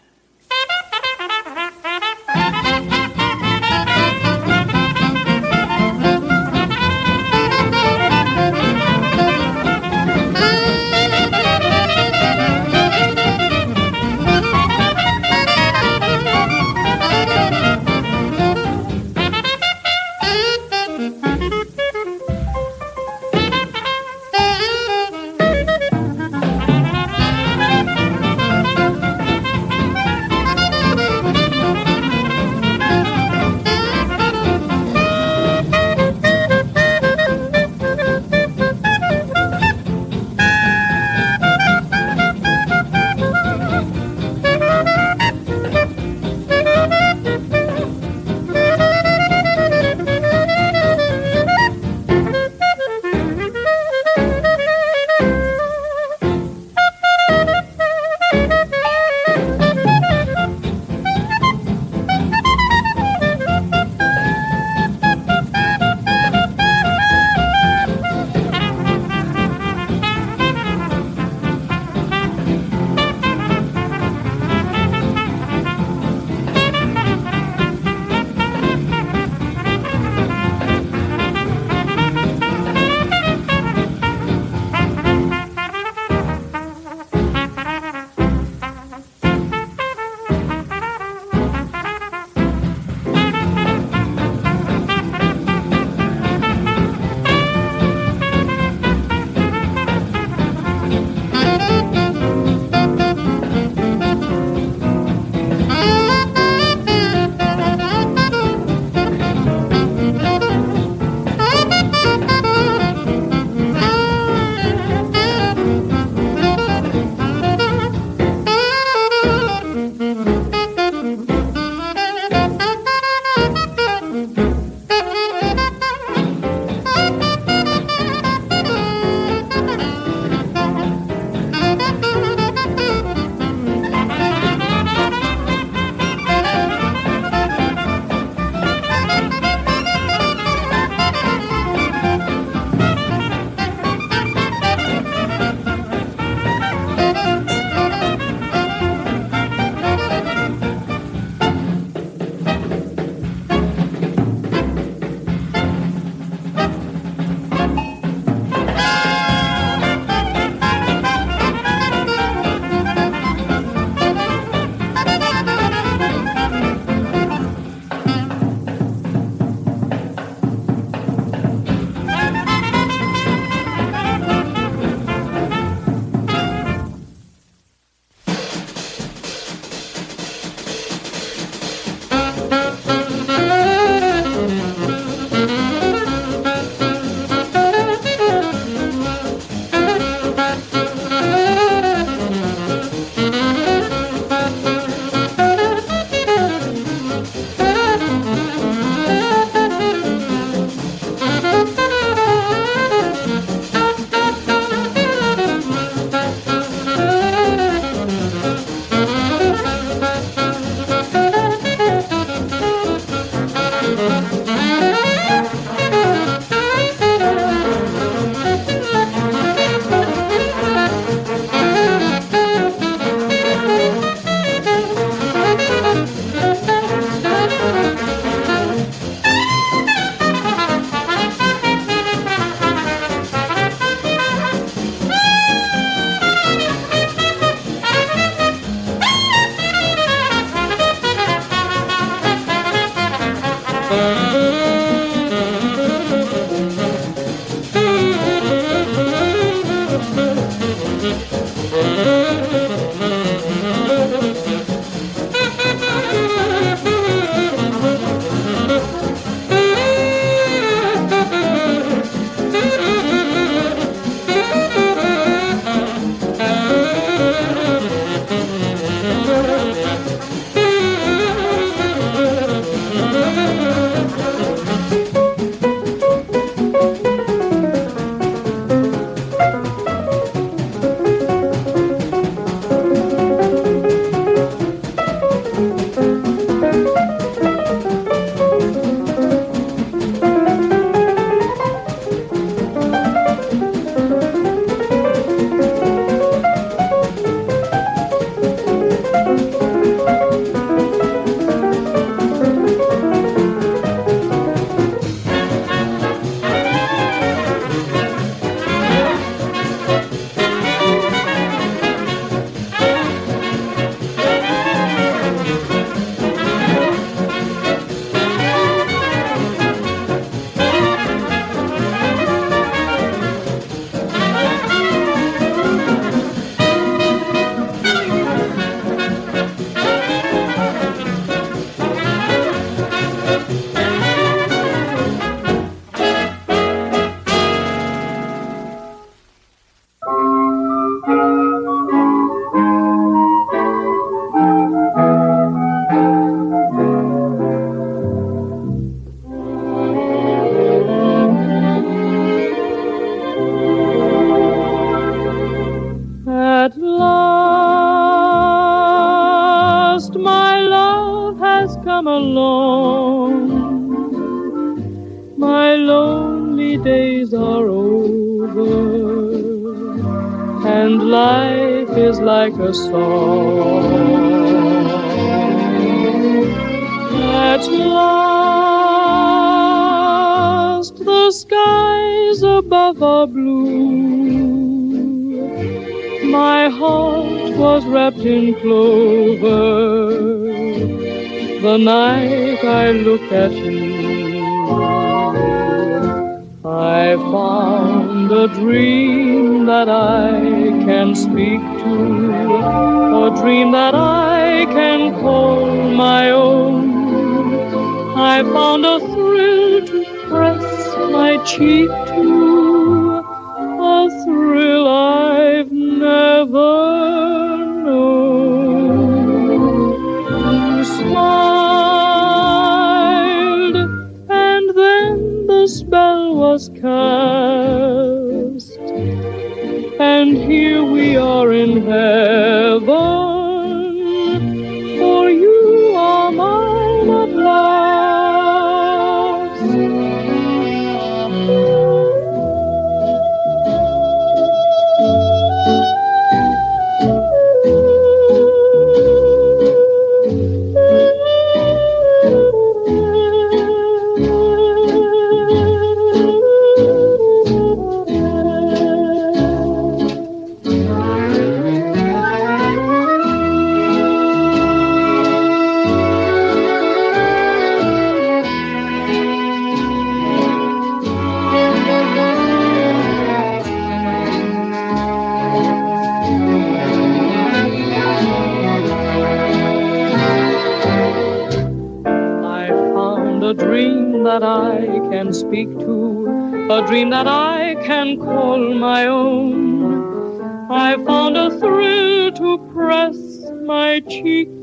Speak 485.34 485.68
to, 485.80 486.68
a 486.70 486.86
dream 486.86 487.10
that 487.10 487.26
I 487.26 487.74
can 487.84 488.18
call 488.18 488.74
my 488.74 489.06
own. 489.06 490.70
I 490.70 490.96
found 491.04 491.36
a 491.36 491.50
thrill 491.58 492.32
to 492.32 492.58
press 492.72 493.16
my 493.64 494.00
cheek 494.00 494.53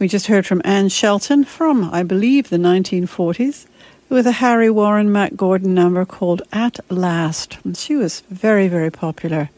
We 0.00 0.08
just 0.08 0.28
heard 0.28 0.46
from 0.46 0.62
Anne 0.64 0.88
Shelton 0.88 1.44
from, 1.44 1.90
I 1.92 2.02
believe, 2.02 2.48
the 2.48 2.56
1940s 2.56 3.66
with 4.08 4.26
a 4.26 4.32
Harry 4.32 4.70
Warren 4.70 5.12
Mack 5.12 5.36
Gordon 5.36 5.74
number 5.74 6.06
called 6.06 6.40
At 6.54 6.80
Last. 6.90 7.58
And 7.64 7.76
she 7.76 7.96
was 7.96 8.20
very, 8.30 8.66
very 8.66 8.90
popular 8.90 9.50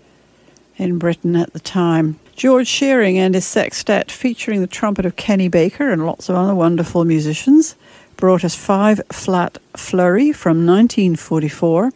in 0.76 0.98
Britain 0.98 1.36
at 1.36 1.52
the 1.52 1.60
time. 1.60 2.18
George 2.34 2.66
Shearing 2.66 3.16
and 3.18 3.36
his 3.36 3.46
sextet, 3.46 4.10
featuring 4.10 4.60
the 4.60 4.66
trumpet 4.66 5.06
of 5.06 5.14
Kenny 5.14 5.46
Baker 5.46 5.92
and 5.92 6.04
lots 6.04 6.28
of 6.28 6.34
other 6.34 6.56
wonderful 6.56 7.04
musicians, 7.04 7.76
brought 8.16 8.42
us 8.42 8.56
Five 8.56 9.00
Flat 9.12 9.58
Flurry 9.76 10.32
from 10.32 10.66
1944. 10.66 11.92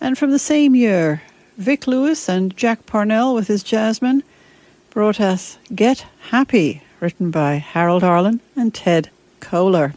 And 0.00 0.16
from 0.16 0.30
the 0.30 0.38
same 0.38 0.76
year, 0.76 1.22
Vic 1.58 1.88
Lewis 1.88 2.28
and 2.28 2.56
Jack 2.56 2.86
Parnell 2.86 3.34
with 3.34 3.48
his 3.48 3.64
Jazzmen 3.64 4.22
brought 4.90 5.20
us 5.20 5.58
Get 5.74 6.06
Happy, 6.30 6.83
written 7.04 7.30
by 7.30 7.56
Harold 7.56 8.02
Arlen 8.02 8.40
and 8.56 8.72
Ted 8.72 9.10
Koehler. 9.38 9.94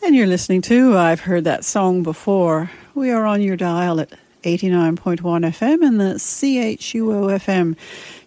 And 0.00 0.14
you're 0.14 0.28
listening 0.28 0.62
to 0.62 0.96
I've 0.96 1.22
Heard 1.22 1.42
That 1.42 1.64
Song 1.64 2.04
Before. 2.04 2.70
We 2.94 3.10
are 3.10 3.26
on 3.26 3.42
your 3.42 3.56
dial 3.56 3.98
at 3.98 4.10
89.1 4.44 5.18
FM 5.18 5.84
and 5.84 6.00
the 6.00 6.14
CHUO 6.20 7.36
FM 7.36 7.76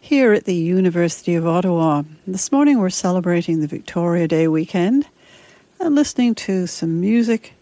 here 0.02 0.34
at 0.34 0.44
the 0.44 0.54
University 0.54 1.34
of 1.36 1.48
Ottawa. 1.48 2.04
This 2.28 2.52
morning 2.52 2.78
we're 2.78 2.90
celebrating 2.90 3.62
the 3.62 3.68
Victoria 3.68 4.28
Day 4.28 4.50
weekend 4.50 5.08
and 5.80 5.96
listening 5.96 6.36
to 6.36 6.68
some 6.68 7.00
music 7.00 7.54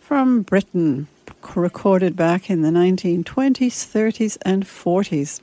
from 0.00 0.42
Britain 0.42 1.06
recorded 1.54 2.16
back 2.16 2.50
in 2.50 2.62
the 2.62 2.70
1920s, 2.70 3.24
30s, 3.24 4.36
and 4.42 4.64
40s. 4.64 5.40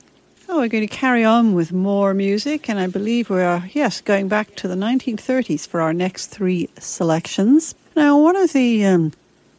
Oh, 0.50 0.60
we're 0.60 0.68
going 0.68 0.88
to 0.88 0.94
carry 0.94 1.24
on 1.24 1.52
with 1.52 1.72
more 1.72 2.14
music, 2.14 2.70
and 2.70 2.80
I 2.80 2.86
believe 2.86 3.28
we 3.28 3.42
are, 3.42 3.68
yes, 3.74 4.00
going 4.00 4.28
back 4.28 4.56
to 4.56 4.66
the 4.66 4.76
1930s 4.76 5.68
for 5.68 5.82
our 5.82 5.92
next 5.92 6.28
three 6.28 6.70
selections. 6.78 7.74
Now, 7.94 8.18
one 8.18 8.34
of 8.34 8.54
the 8.54 8.82
um, 8.86 9.12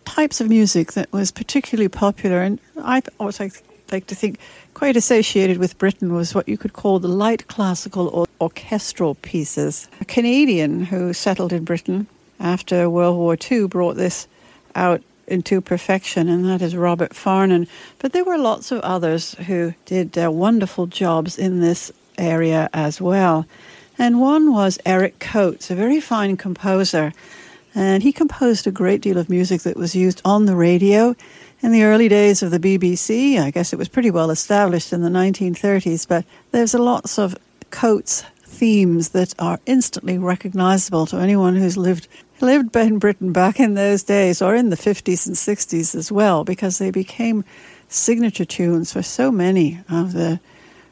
types 0.06 0.42
of 0.42 0.50
music 0.50 0.94
that 0.94 1.14
was 1.14 1.30
particularly 1.30 1.90
popular, 1.90 2.42
and 2.42 2.60
I 2.82 3.04
always 3.20 3.40
like, 3.40 3.62
like 3.92 4.08
to 4.08 4.16
think 4.16 4.40
quite 4.74 4.98
associated 4.98 5.60
with 5.60 5.78
Britain, 5.78 6.12
was 6.12 6.34
what 6.34 6.50
you 6.50 6.58
could 6.58 6.74
call 6.74 6.98
the 6.98 7.08
light 7.08 7.48
classical 7.48 8.08
or 8.08 8.26
orchestral 8.42 9.14
pieces. 9.14 9.88
A 10.02 10.06
Canadian 10.06 10.86
who 10.86 11.14
settled 11.14 11.54
in 11.54 11.66
Britain 11.66 12.08
after 12.40 12.90
World 12.90 13.16
War 13.16 13.38
II 13.40 13.68
brought 13.68 13.96
this 13.96 14.28
out 14.74 15.04
into 15.30 15.62
perfection, 15.62 16.28
and 16.28 16.46
that 16.46 16.62
is 16.62 16.76
Robert 16.76 17.12
Farnon. 17.14 17.68
But 18.00 18.14
there 18.14 18.26
were 18.26 18.38
lots 18.38 18.72
of 18.72 18.82
others 18.82 19.36
who 19.36 19.74
did 19.86 20.18
uh, 20.18 20.32
wonderful 20.32 20.88
jobs 20.88 21.38
in 21.38 21.62
this 21.62 21.92
area 22.18 22.70
as 22.74 23.00
well. 23.00 23.46
And 23.98 24.22
one 24.22 24.54
was 24.54 24.80
Eric 24.86 25.20
Coates, 25.20 25.70
a 25.70 25.76
very 25.76 26.00
fine 26.00 26.38
composer. 26.38 27.14
And 27.76 28.02
he 28.02 28.12
composed 28.12 28.66
a 28.66 28.72
great 28.72 29.02
deal 29.02 29.18
of 29.18 29.30
music 29.30 29.62
that 29.62 29.78
was 29.78 29.96
used 29.96 30.22
on 30.26 30.46
the 30.46 30.56
radio 30.56 31.16
in 31.62 31.72
the 31.72 31.84
early 31.84 32.08
days 32.08 32.42
of 32.42 32.52
the 32.52 32.60
BBC. 32.60 33.40
I 33.40 33.52
guess 33.52 33.74
it 33.74 33.80
was 33.80 33.90
pretty 33.90 34.12
well 34.12 34.32
established 34.32 34.94
in 34.94 35.02
the 35.02 35.10
1930s, 35.10 36.08
but 36.08 36.26
there's 36.52 36.74
lots 36.74 37.20
of 37.20 37.38
Coates 37.72 38.24
themes 38.44 39.10
that 39.10 39.36
are 39.40 39.60
instantly 39.66 40.18
recognizable 40.18 41.06
to 41.06 41.18
anyone 41.18 41.56
who's 41.56 41.78
lived 41.78 42.08
lived 42.42 42.76
in 42.76 43.00
Britain 43.00 43.32
back 43.32 43.60
in 43.60 43.74
those 43.74 44.04
days 44.04 44.42
or 44.42 44.56
in 44.56 44.70
the 44.70 44.76
50s 44.76 45.28
and 45.28 45.36
60s 45.36 45.96
as 45.96 46.12
well 46.12 46.44
because 46.44 46.78
they 46.78 46.92
became 46.92 47.44
signature 47.88 48.46
tunes 48.46 48.94
for 48.94 49.02
so 49.02 49.32
many 49.32 49.80
of 49.90 50.14
the 50.14 50.40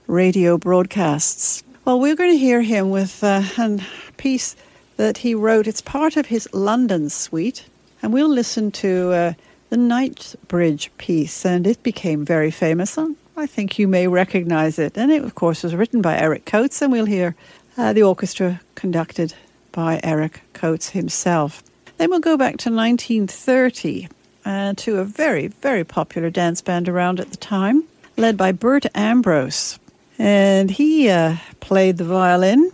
radio 0.08 0.58
broadcasts. 0.58 1.64
Well, 1.86 2.00
we're 2.00 2.16
going 2.16 2.32
to 2.32 2.38
hear 2.38 2.62
him 2.62 2.90
with 2.90 3.24
uh, 3.24 3.44
a 3.58 3.80
piece 4.18 4.56
that 4.98 5.20
he 5.20 5.36
wrote. 5.36 5.68
It's 5.68 5.82
part 5.82 6.18
of 6.18 6.26
his 6.26 6.50
London 6.54 7.10
suite, 7.10 7.66
and 8.02 8.12
we'll 8.12 8.30
listen 8.30 8.72
to 8.72 9.12
uh, 9.12 9.34
the 9.70 9.78
Knightsbridge 9.78 10.92
piece, 10.98 11.46
and 11.46 11.66
it 11.68 11.82
became 11.84 12.26
very 12.26 12.52
famous. 12.52 12.98
I 13.38 13.46
think 13.46 13.78
you 13.78 13.88
may 13.88 14.08
recognize 14.08 14.80
it. 14.80 14.98
And 14.98 15.12
it, 15.12 15.24
of 15.24 15.36
course, 15.36 15.64
was 15.64 15.76
written 15.76 16.02
by 16.02 16.18
Eric 16.18 16.46
Coates, 16.46 16.82
and 16.82 16.92
we'll 16.92 17.06
hear 17.06 17.36
uh, 17.78 17.94
the 17.94 18.04
orchestra 18.04 18.62
conducted 18.76 19.36
by 19.78 20.00
Eric 20.04 20.42
Coates 20.54 20.90
himself. 20.90 21.62
Then 21.98 22.10
we'll 22.10 22.20
go 22.20 22.36
back 22.36 22.58
to 22.58 22.72
1930 22.72 24.08
uh, 24.44 24.74
to 24.76 24.98
a 24.98 25.04
very, 25.04 25.50
very 25.50 25.84
popular 25.84 26.32
dance 26.32 26.62
band 26.62 26.90
around 26.90 27.20
at 27.20 27.30
the 27.30 27.38
time, 27.38 27.84
led 28.18 28.38
by 28.38 28.52
Bert 28.52 28.88
Ambrose. 28.96 29.78
And 30.18 30.72
he 30.72 31.10
uh, 31.10 31.36
played 31.60 31.98
the 31.98 32.06
violin 32.06 32.72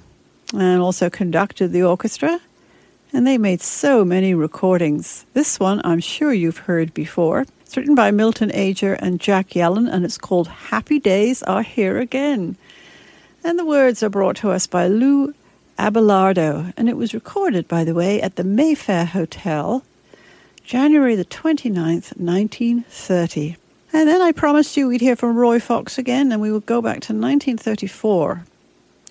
and 0.54 0.82
also 0.82 1.10
conducted 1.10 1.74
the 1.74 1.84
orchestra. 1.84 2.40
And 3.12 3.28
they 3.28 3.38
made 3.38 3.62
so 3.62 4.06
many 4.06 4.34
recordings. 4.34 5.26
This 5.34 5.60
one 5.60 5.82
I'm 5.84 6.00
sure 6.00 6.32
you've 6.32 6.60
heard 6.60 6.94
before. 6.94 7.46
It's 7.64 7.76
written 7.76 7.96
by 7.96 8.12
Milton 8.12 8.50
Ager 8.54 8.94
and 8.94 9.20
Jack 9.20 9.50
Yellen, 9.50 9.92
and 9.94 10.06
it's 10.06 10.18
called 10.18 10.48
Happy 10.48 11.00
Days 11.00 11.44
Are 11.44 11.64
Here 11.64 11.98
Again. 11.98 12.56
And 13.44 13.60
the 13.60 13.66
words 13.66 14.02
are 14.04 14.10
brought 14.10 14.38
to 14.38 14.52
us 14.52 14.68
by 14.68 14.88
Lou 14.88 15.34
Abelardo, 15.78 16.74
and 16.78 16.88
it 16.88 16.98
was 16.98 17.14
recorded, 17.14 17.68
by 17.68 17.84
the 17.84 17.94
way, 17.94 18.22
at 18.22 18.36
the 18.36 18.44
Mayfair 18.44 19.06
Hotel, 19.06 19.84
January 20.64 21.16
the 21.16 21.26
29th, 21.26 22.18
1930. 22.18 23.58
And 23.92 24.08
then 24.08 24.22
I 24.22 24.32
promised 24.32 24.78
you 24.78 24.88
we'd 24.88 25.02
hear 25.02 25.16
from 25.16 25.36
Roy 25.36 25.60
Fox 25.60 25.98
again, 25.98 26.32
and 26.32 26.42
we 26.42 26.52
would 26.52 26.66
go 26.66 26.82
back 26.82 27.02
to 27.02 27.14
1934, 27.14 28.44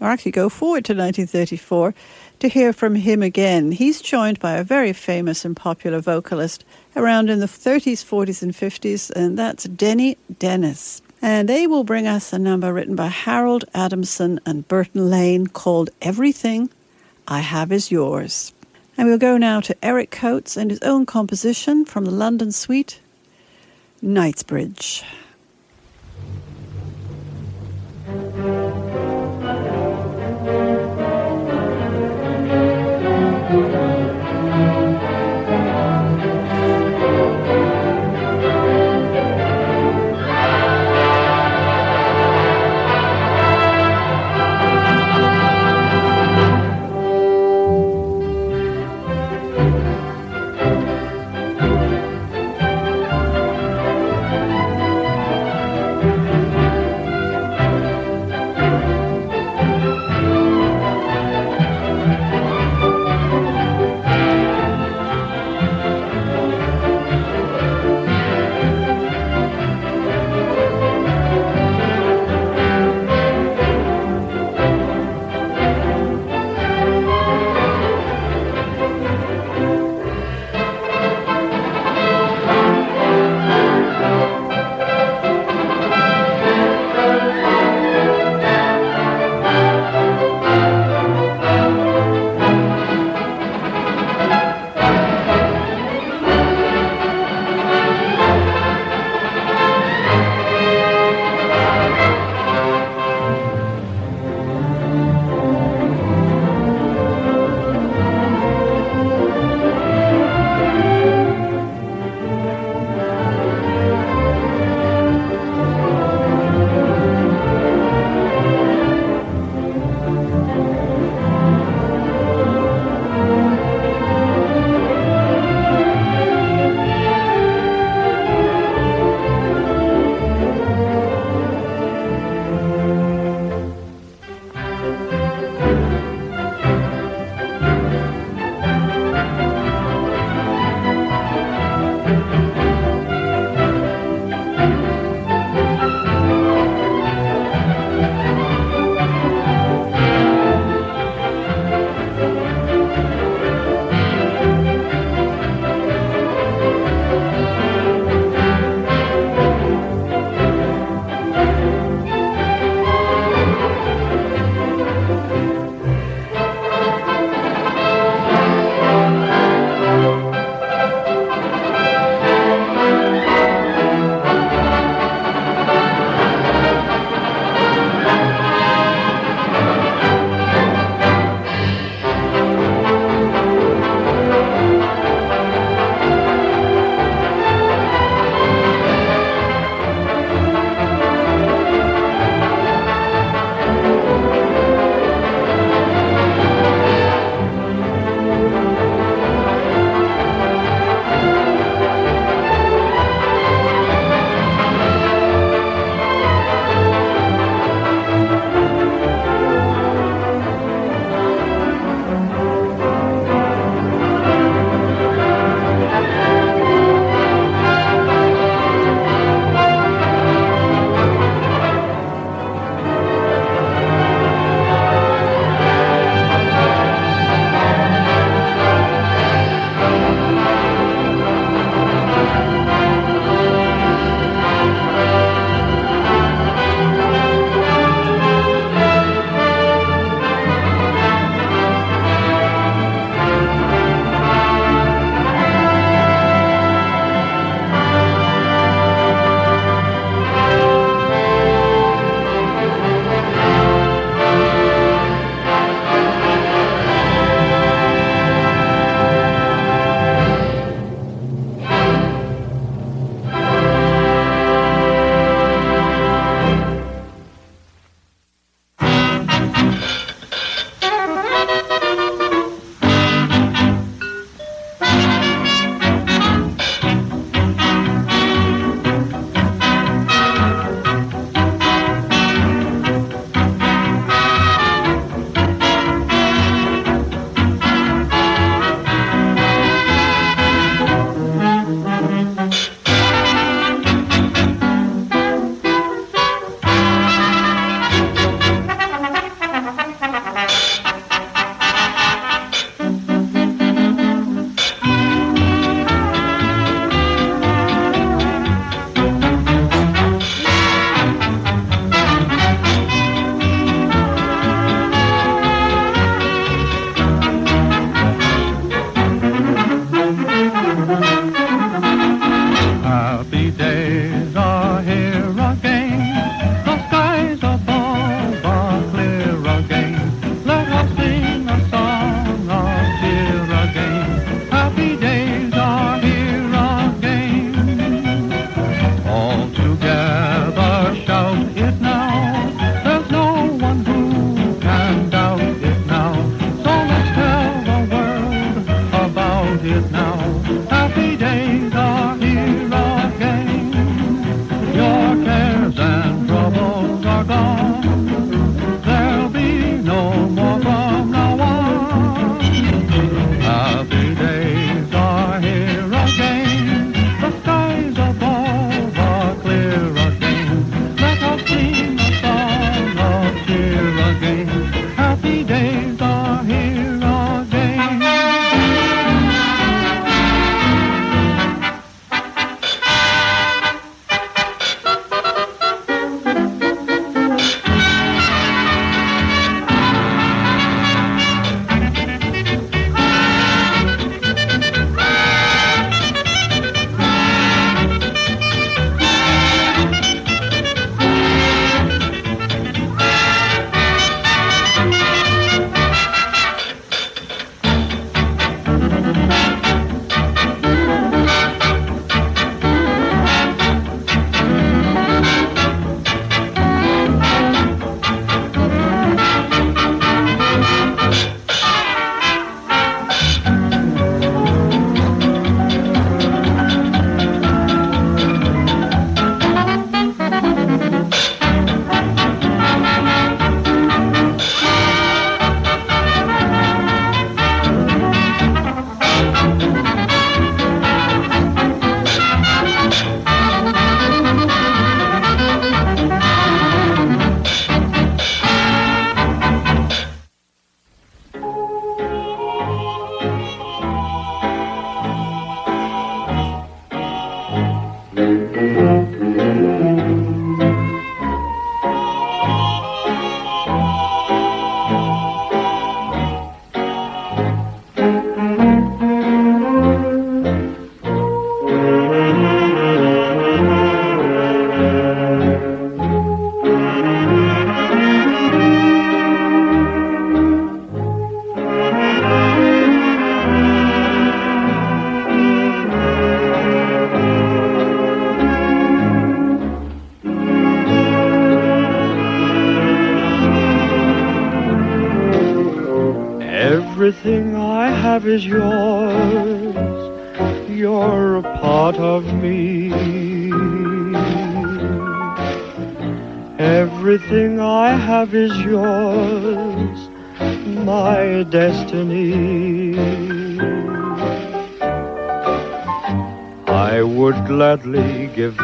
or 0.01 0.07
actually 0.07 0.33
go 0.33 0.49
forward 0.49 0.85
to 0.87 0.93
1934 0.93 1.95
to 2.41 2.49
hear 2.49 2.73
from 2.73 2.95
him 2.97 3.23
again. 3.23 3.73
He's 3.73 4.01
joined 4.01 4.41
by 4.41 4.55
a 4.55 4.65
very 4.65 4.93
famous 4.93 5.45
and 5.45 5.57
popular 5.57 6.01
vocalist 6.01 6.65
around 6.97 7.31
in 7.31 7.39
the 7.39 7.47
30s, 7.47 8.05
40s, 8.05 8.43
and 8.43 8.53
50s, 8.53 9.11
and 9.11 9.39
that's 9.39 9.65
Denny 9.65 10.17
Dennis. 10.39 11.02
And 11.25 11.49
they 11.49 11.69
will 11.69 11.85
bring 11.85 12.09
us 12.09 12.33
a 12.33 12.39
number 12.39 12.73
written 12.73 12.97
by 12.97 13.07
Harold 13.07 13.65
Adamson 13.73 14.41
and 14.45 14.67
Burton 14.67 15.09
Lane 15.09 15.47
called 15.47 15.91
Everything 16.03 16.69
I 17.29 17.39
Have 17.41 17.71
Is 17.71 17.93
Yours. 17.93 18.53
And 18.99 19.07
we'll 19.07 19.19
go 19.19 19.37
now 19.39 19.61
to 19.61 19.77
Eric 19.85 20.11
Coates 20.11 20.57
and 20.57 20.69
his 20.69 20.83
own 20.83 21.07
composition 21.07 21.85
from 21.85 22.07
the 22.07 22.11
London 22.11 22.51
Suite, 22.51 22.99
Knightsbridge. 24.03 25.05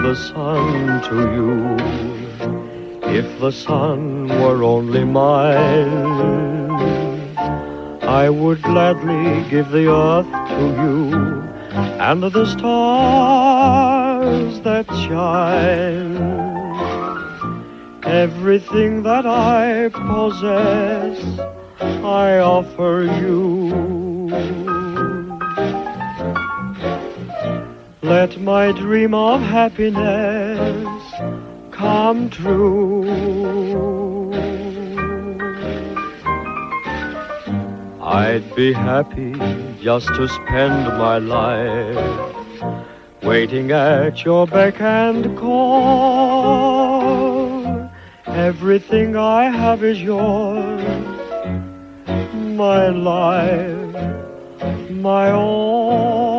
The 0.09 0.17
sun 0.17 1.03
to 1.03 1.17
you 1.37 1.53
if 3.21 3.29
the 3.41 3.53
sun 3.53 4.29
were 4.41 4.65
only 4.65 5.05
mine. 5.05 6.17
I 8.01 8.31
would 8.31 8.63
gladly 8.63 9.45
give 9.51 9.69
the 9.69 9.93
earth 9.93 10.33
to 10.53 10.65
you 10.83 11.13
and 12.09 12.23
the 12.23 12.47
stars 12.47 14.63
that 14.63 14.87
shine. 15.05 16.17
Everything 18.05 19.03
that 19.03 19.27
I 19.27 19.91
possess, 19.91 21.19
I 22.23 22.39
offer 22.39 23.05
you. 23.21 23.58
Let 28.09 28.41
my 28.41 28.73
dream 28.73 29.13
of 29.13 29.43
happiness 29.43 30.99
come 31.71 32.31
true. 32.31 33.05
I'd 38.01 38.55
be 38.57 38.73
happy 38.73 39.35
just 39.83 40.07
to 40.15 40.27
spend 40.27 40.87
my 40.97 41.19
life 41.19 42.63
waiting 43.23 43.73
at 43.73 44.25
your 44.25 44.47
beck 44.47 44.81
and 44.81 45.37
call. 45.37 45.59
Everything 48.27 49.17
I 49.17 49.51
have 49.51 49.85
is 49.85 50.01
yours, 50.01 50.83
my 52.57 52.89
life, 52.89 53.95
my 54.91 55.31
all. 55.31 56.38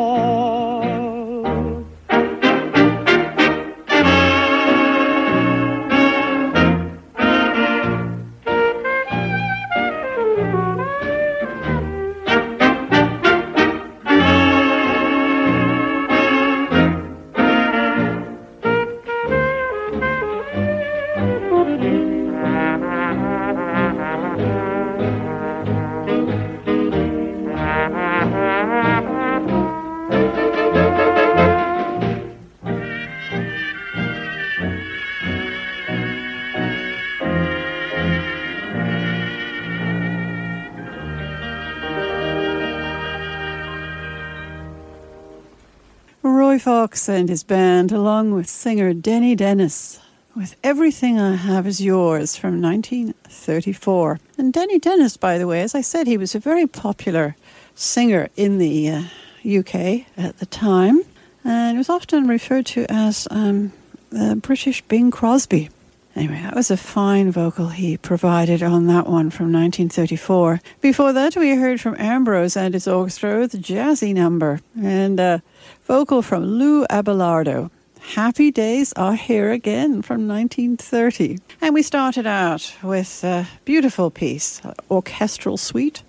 Fox 46.69 47.09
and 47.09 47.29
his 47.29 47.43
band, 47.43 47.91
along 47.91 48.31
with 48.31 48.47
singer 48.47 48.93
Denny 48.93 49.33
Dennis, 49.33 49.99
with 50.35 50.55
Everything 50.63 51.19
I 51.19 51.35
Have 51.35 51.65
Is 51.65 51.81
Yours 51.81 52.35
from 52.35 52.61
1934. 52.61 54.19
And 54.37 54.53
Denny 54.53 54.77
Dennis, 54.77 55.17
by 55.17 55.39
the 55.39 55.47
way, 55.47 55.63
as 55.63 55.73
I 55.73 55.81
said, 55.81 56.05
he 56.05 56.15
was 56.15 56.35
a 56.35 56.39
very 56.39 56.67
popular 56.67 57.35
singer 57.73 58.29
in 58.35 58.59
the 58.59 58.87
uh, 58.87 59.01
UK 59.43 60.05
at 60.15 60.37
the 60.37 60.45
time 60.45 61.01
and 61.43 61.75
was 61.75 61.89
often 61.89 62.27
referred 62.27 62.67
to 62.67 62.85
as 62.87 63.27
um, 63.31 63.73
the 64.11 64.35
British 64.35 64.83
Bing 64.83 65.09
Crosby. 65.09 65.71
Anyway, 66.15 66.41
that 66.41 66.55
was 66.55 66.71
a 66.71 66.77
fine 66.77 67.31
vocal 67.31 67.69
he 67.69 67.95
provided 67.97 68.63
on 68.63 68.87
that 68.87 69.05
one 69.05 69.29
from 69.29 69.53
1934. 69.53 70.59
Before 70.81 71.13
that, 71.13 71.35
we 71.35 71.55
heard 71.55 71.79
from 71.79 71.95
Ambrose 71.99 72.57
and 72.57 72.73
his 72.73 72.87
orchestra 72.87 73.39
with 73.39 73.61
Jazzy 73.61 74.13
Number 74.13 74.59
and 74.81 75.19
a 75.19 75.41
vocal 75.83 76.21
from 76.21 76.43
Lou 76.43 76.85
Abelardo. 76.87 77.69
Happy 77.99 78.49
Days 78.49 78.91
Are 78.93 79.13
Here 79.13 79.51
Again 79.51 80.01
from 80.01 80.27
1930. 80.27 81.37
And 81.61 81.73
we 81.73 81.83
started 81.83 82.25
out 82.25 82.73
with 82.81 83.23
a 83.23 83.47
beautiful 83.65 84.09
piece, 84.09 84.61
orchestral 84.89 85.57
suite, 85.57 86.01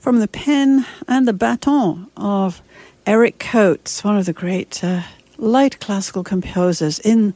from 0.00 0.18
the 0.18 0.28
pen 0.28 0.84
and 1.06 1.28
the 1.28 1.32
baton 1.32 2.10
of 2.16 2.60
Eric 3.06 3.38
Coates, 3.38 4.02
one 4.02 4.16
of 4.16 4.26
the 4.26 4.32
great 4.32 4.82
uh, 4.82 5.02
light 5.38 5.78
classical 5.78 6.24
composers 6.24 6.98
in 6.98 7.34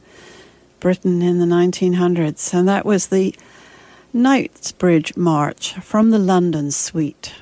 Britain 0.81 1.21
in 1.21 1.39
the 1.39 1.45
1900s, 1.45 2.53
and 2.53 2.67
that 2.67 2.85
was 2.85 3.07
the 3.07 3.33
Knightsbridge 4.11 5.15
March 5.15 5.75
from 5.75 6.09
the 6.09 6.19
London 6.19 6.71
Suite. 6.71 7.33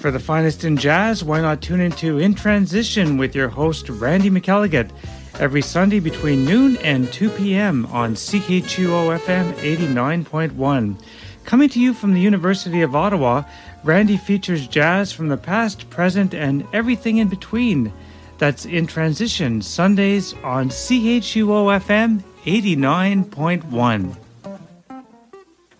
For 0.00 0.12
the 0.12 0.20
finest 0.20 0.62
in 0.62 0.76
jazz, 0.76 1.24
why 1.24 1.40
not 1.40 1.60
tune 1.60 1.80
into 1.80 2.18
In 2.18 2.34
Transition 2.34 3.18
with 3.18 3.34
your 3.34 3.48
host 3.48 3.88
Randy 3.88 4.30
McElligott 4.30 4.92
every 5.40 5.62
Sunday 5.62 5.98
between 5.98 6.44
noon 6.44 6.76
and 6.78 7.12
2 7.12 7.30
p.m. 7.30 7.86
on 7.86 8.14
CHUO 8.14 9.18
FM 9.18 9.52
89.1. 9.54 11.02
Coming 11.44 11.68
to 11.70 11.80
you 11.80 11.92
from 11.92 12.14
the 12.14 12.20
University 12.20 12.82
of 12.82 12.94
Ottawa, 12.94 13.42
Randy 13.82 14.16
features 14.16 14.68
jazz 14.68 15.12
from 15.12 15.28
the 15.28 15.36
past, 15.36 15.90
present, 15.90 16.34
and 16.34 16.64
everything 16.72 17.18
in 17.18 17.28
between. 17.28 17.92
That's 18.38 18.66
in 18.66 18.86
transition 18.86 19.62
Sundays 19.62 20.34
on 20.44 20.68
CHUO 20.68 21.80
FM 21.80 22.22
89.1. 22.44 24.16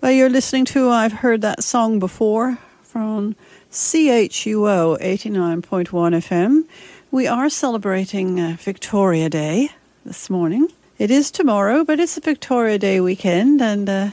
Well, 0.00 0.12
you're 0.12 0.30
listening 0.30 0.64
to 0.66 0.88
I've 0.88 1.12
Heard 1.12 1.42
That 1.42 1.62
Song 1.62 1.98
Before 1.98 2.58
from 2.82 3.36
CHUO 3.70 4.98
89.1 4.98 5.86
FM. 5.90 6.64
We 7.10 7.26
are 7.26 7.50
celebrating 7.50 8.40
uh, 8.40 8.56
Victoria 8.58 9.28
Day 9.28 9.70
this 10.06 10.30
morning. 10.30 10.68
It 10.98 11.10
is 11.10 11.30
tomorrow, 11.30 11.84
but 11.84 12.00
it's 12.00 12.16
a 12.16 12.22
Victoria 12.22 12.78
Day 12.78 13.00
weekend, 13.00 13.60
and 13.60 13.88
uh, 13.88 14.10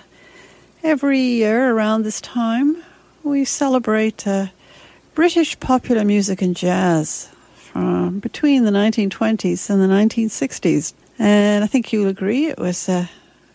every 0.84 1.20
year 1.20 1.72
around 1.72 2.04
this 2.04 2.20
time 2.20 2.84
we 3.24 3.46
celebrate 3.46 4.28
uh, 4.28 4.48
British 5.16 5.58
popular 5.62 6.04
music 6.04 6.42
and 6.42 6.58
jazz 6.58 7.33
from 7.74 8.20
between 8.20 8.64
the 8.64 8.72
1920s 8.72 9.70
and 9.70 9.82
the 9.82 9.88
1960s. 9.88 10.94
And 11.20 11.64
I 11.64 11.68
think 11.68 11.92
you'll 11.92 12.08
agree 12.08 12.48
it 12.48 12.60
was 12.60 12.88
uh, 12.88 13.08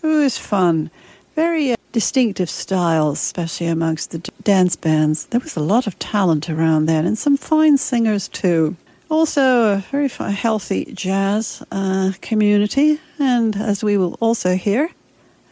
it 0.02 0.06
was 0.06 0.38
fun, 0.38 0.90
very 1.34 1.72
uh, 1.72 1.76
distinctive 1.92 2.50
styles, 2.50 3.18
especially 3.20 3.66
amongst 3.66 4.10
the 4.10 4.18
dance 4.42 4.76
bands. 4.76 5.26
There 5.26 5.40
was 5.40 5.56
a 5.56 5.60
lot 5.60 5.86
of 5.86 5.98
talent 5.98 6.50
around 6.50 6.86
then, 6.86 7.06
and 7.06 7.18
some 7.18 7.36
fine 7.36 7.78
singers 7.78 8.28
too. 8.28 8.76
Also, 9.10 9.72
a 9.72 9.84
very 9.90 10.08
healthy 10.08 10.84
jazz 10.92 11.62
uh, 11.72 12.12
community, 12.20 13.00
and 13.18 13.56
as 13.56 13.82
we 13.82 13.96
will 13.96 14.16
also 14.20 14.54
hear, 14.54 14.90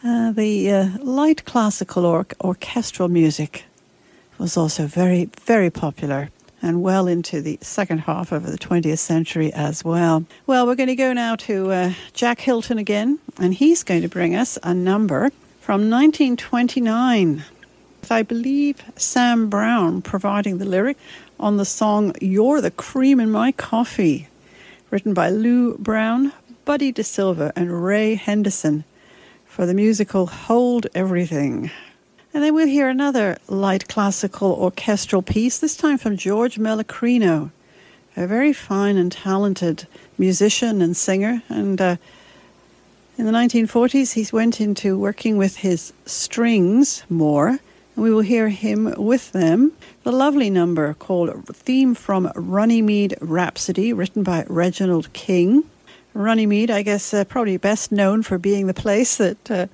uh, 0.04 0.30
the 0.32 0.70
uh, 0.70 0.88
light 1.00 1.44
classical 1.44 2.04
or 2.04 2.26
orchestral 2.40 3.08
music 3.08 3.64
was 4.38 4.56
also 4.56 4.86
very, 4.86 5.30
very 5.46 5.70
popular 5.70 6.28
and 6.66 6.82
well 6.82 7.06
into 7.06 7.40
the 7.40 7.58
second 7.62 8.00
half 8.00 8.32
of 8.32 8.44
the 8.44 8.58
20th 8.58 8.98
century 8.98 9.52
as 9.52 9.84
well. 9.84 10.24
Well, 10.46 10.66
we're 10.66 10.74
going 10.74 10.88
to 10.88 10.96
go 10.96 11.12
now 11.12 11.36
to 11.36 11.70
uh, 11.70 11.92
Jack 12.12 12.40
Hylton 12.40 12.76
again, 12.76 13.20
and 13.38 13.54
he's 13.54 13.84
going 13.84 14.02
to 14.02 14.08
bring 14.08 14.34
us 14.34 14.58
a 14.62 14.74
number 14.74 15.30
from 15.60 15.88
1929. 15.88 17.44
I 18.10 18.22
believe 18.22 18.84
Sam 18.96 19.48
Browne 19.48 20.02
providing 20.02 20.58
the 20.58 20.64
lyric 20.64 20.96
on 21.38 21.56
the 21.56 21.64
song 21.64 22.12
You're 22.20 22.60
the 22.60 22.70
Cream 22.70 23.20
in 23.20 23.30
My 23.30 23.52
Coffee, 23.52 24.28
written 24.90 25.14
by 25.14 25.30
Lew 25.30 25.76
Brown, 25.78 26.32
Buddy 26.64 26.92
DeSylva, 26.92 27.52
and 27.54 27.84
Ray 27.84 28.14
Henderson 28.16 28.84
for 29.44 29.66
the 29.66 29.74
musical 29.74 30.26
Hold 30.26 30.86
Everything. 30.94 31.70
And 32.36 32.44
then 32.44 32.52
we'll 32.52 32.66
hear 32.66 32.90
another 32.90 33.38
light 33.48 33.88
classical 33.88 34.52
orchestral 34.52 35.22
piece, 35.22 35.58
this 35.58 35.74
time 35.74 35.96
from 35.96 36.18
George 36.18 36.58
Melachrino, 36.58 37.50
a 38.14 38.26
very 38.26 38.52
fine 38.52 38.98
and 38.98 39.10
talented 39.10 39.86
musician 40.18 40.82
and 40.82 40.94
singer. 40.94 41.42
And 41.48 41.80
uh, 41.80 41.96
in 43.16 43.24
the 43.24 43.32
1940s, 43.32 44.12
he 44.12 44.26
went 44.36 44.60
into 44.60 44.98
working 44.98 45.38
with 45.38 45.56
his 45.56 45.94
strings 46.04 47.04
more 47.08 47.48
And 47.48 48.04
we 48.04 48.10
will 48.10 48.20
hear 48.20 48.50
him 48.50 48.92
with 48.98 49.32
them. 49.32 49.72
The 50.02 50.12
lovely 50.12 50.50
number 50.50 50.92
called 50.92 51.46
Theme 51.56 51.94
from 51.94 52.30
Runnymede 52.36 53.14
Rhapsody, 53.22 53.94
written 53.94 54.22
by 54.22 54.44
Reginald 54.50 55.10
King. 55.14 55.64
Runnymede, 56.12 56.70
I 56.70 56.82
guess, 56.82 57.14
uh, 57.14 57.24
probably 57.24 57.56
best 57.56 57.90
known 57.90 58.22
for 58.22 58.36
being 58.36 58.66
the 58.66 58.74
place 58.74 59.16
that 59.16 59.50
uh, 59.50 59.66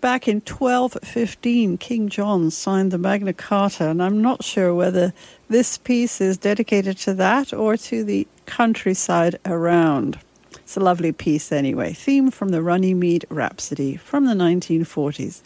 back 0.00 0.26
in 0.26 0.36
1215 0.36 1.78
King 1.78 2.08
John 2.08 2.50
signed 2.50 2.90
the 2.90 2.98
Magna 2.98 3.32
Carta, 3.32 3.90
and 3.90 4.02
I'm 4.02 4.22
not 4.22 4.42
sure 4.42 4.74
whether 4.74 5.12
this 5.48 5.78
piece 5.78 6.20
is 6.20 6.38
dedicated 6.38 6.96
to 6.98 7.14
that 7.14 7.52
or 7.52 7.76
to 7.76 8.02
the 8.02 8.26
countryside 8.46 9.38
around. 9.44 10.18
It's 10.52 10.76
a 10.76 10.80
lovely 10.80 11.12
piece 11.12 11.52
anyway. 11.52 11.92
Theme 11.92 12.30
from 12.30 12.48
the 12.48 12.62
Runnymede 12.62 13.26
Rhapsody 13.28 13.96
from 13.96 14.24
the 14.24 14.34
1940s. 14.34 15.42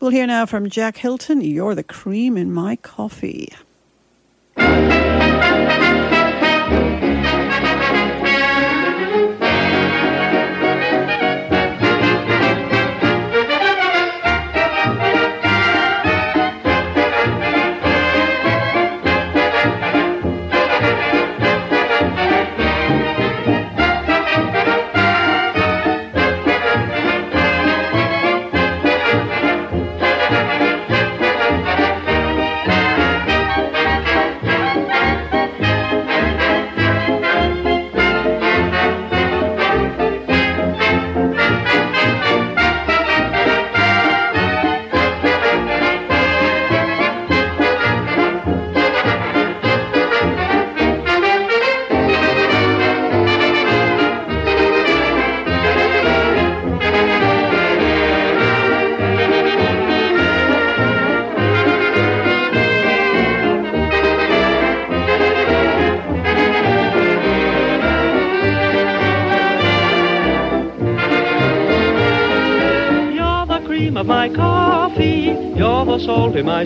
We'll 0.00 0.10
hear 0.10 0.26
now 0.26 0.46
from 0.46 0.68
Jack 0.68 0.96
Hylton, 0.96 1.40
You're 1.40 1.74
the 1.74 1.82
Cream 1.82 2.36
in 2.36 2.52
My 2.52 2.76
Coffee. 2.76 3.52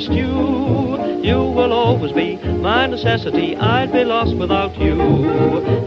Stew. 0.01 1.21
You 1.23 1.37
will 1.37 1.73
always 1.73 2.13
be 2.13 2.37
my 2.37 2.87
necessity, 2.87 3.57
I'd 3.57 3.93
be 3.93 4.05
lost 4.05 4.35
without 4.37 4.77
you. 4.79 4.97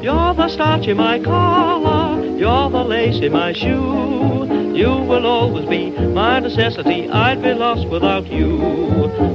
You're 0.01 0.33
the 0.33 0.47
starch 0.49 0.87
in 0.87 0.97
my 0.97 1.19
collar, 1.19 2.23
you're 2.37 2.69
the 2.69 2.83
lace 2.83 3.19
in 3.19 3.31
my 3.31 3.53
shoe. 3.53 4.73
You 4.75 4.89
will 4.89 5.25
always 5.25 5.67
be 5.67 5.91
my 5.91 6.39
necessity, 6.39 7.09
I'd 7.09 7.41
be 7.41 7.53
lost 7.53 7.87
without 7.87 8.27
you. 8.27 8.57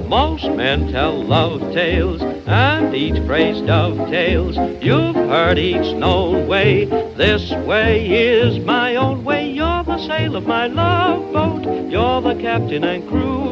Most 0.08 0.50
men 0.50 0.90
tell 0.90 1.22
love 1.22 1.60
tales, 1.72 2.22
and 2.46 2.94
each 2.94 3.24
phrase 3.26 3.60
dovetails. 3.62 4.56
You've 4.82 5.14
heard 5.14 5.58
each 5.58 5.94
known 5.96 6.46
way, 6.46 6.86
this 6.86 7.50
way 7.66 8.06
is 8.06 8.58
my 8.64 8.96
own 8.96 9.24
way. 9.24 9.50
You're 9.50 9.84
the 9.84 9.98
sail 10.06 10.36
of 10.36 10.46
my 10.46 10.66
love 10.66 11.32
boat, 11.32 11.90
you're 11.90 12.20
the 12.20 12.40
captain 12.40 12.84
and 12.84 13.08
crew. 13.08 13.47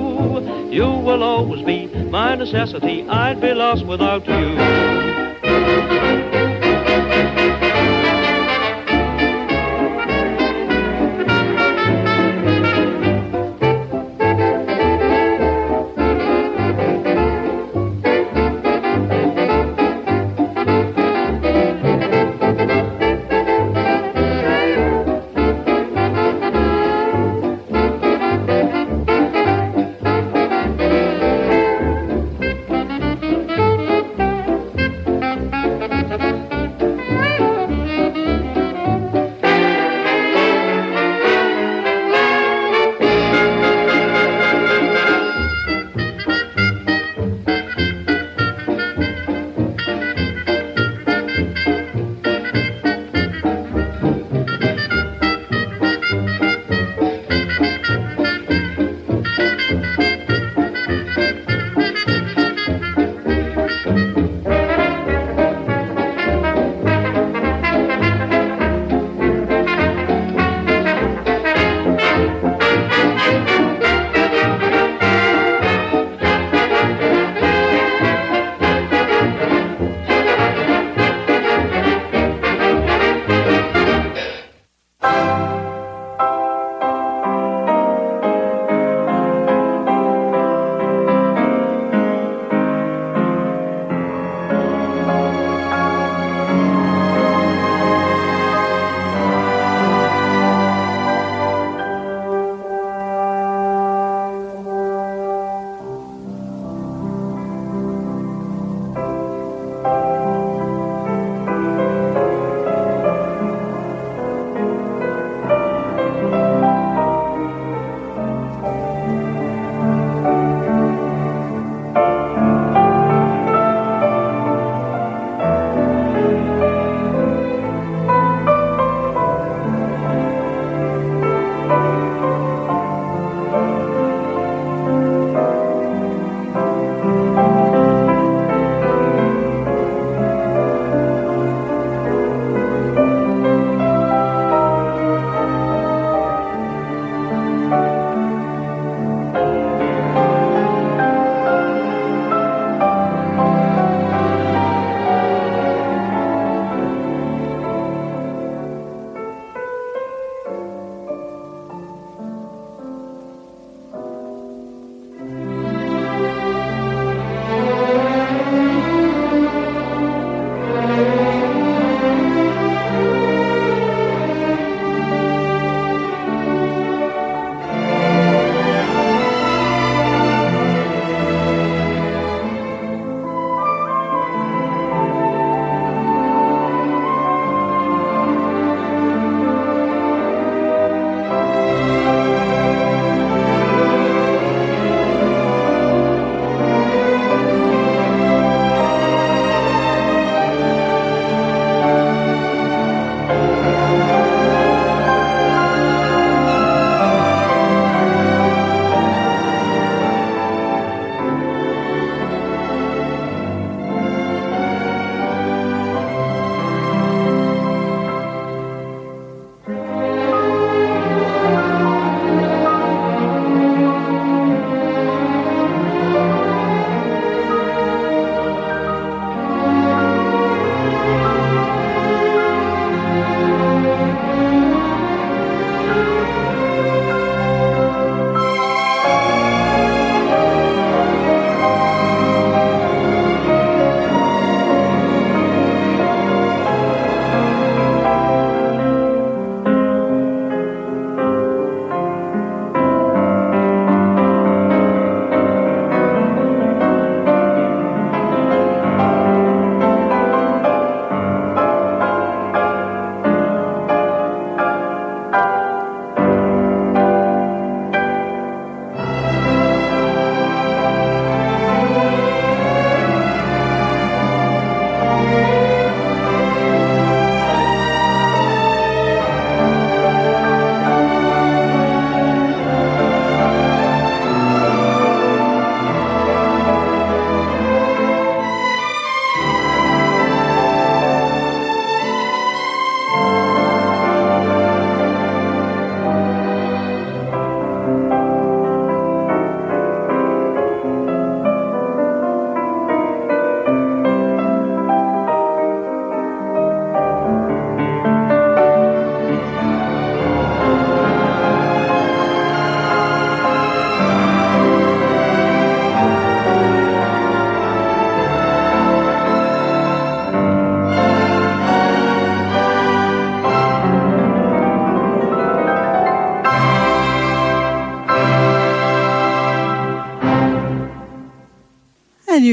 You 0.77 0.91
will 0.91 1.23
always 1.23 1.65
be 1.65 1.87
my 1.87 2.35
necessity. 2.35 3.09
I'd 3.09 3.41
be 3.41 3.55
lost 3.55 3.87
without 3.87 4.27
you. 4.27 4.96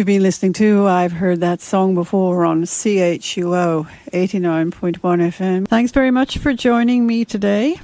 You've 0.04 0.08
been 0.08 0.22
listening 0.22 0.52
to 0.52 0.86
I've 0.86 1.14
Heard 1.14 1.40
That 1.40 1.62
Song 1.62 1.96
Before 1.96 2.44
on 2.44 2.64
CHUO 2.64 3.88
89.1 4.12 5.00
FM. 5.00 5.66
Thanks 5.66 5.94
very 5.94 6.12
much 6.12 6.40
for 6.40 6.52
joining 6.52 7.08
me 7.08 7.24
today. 7.24 7.80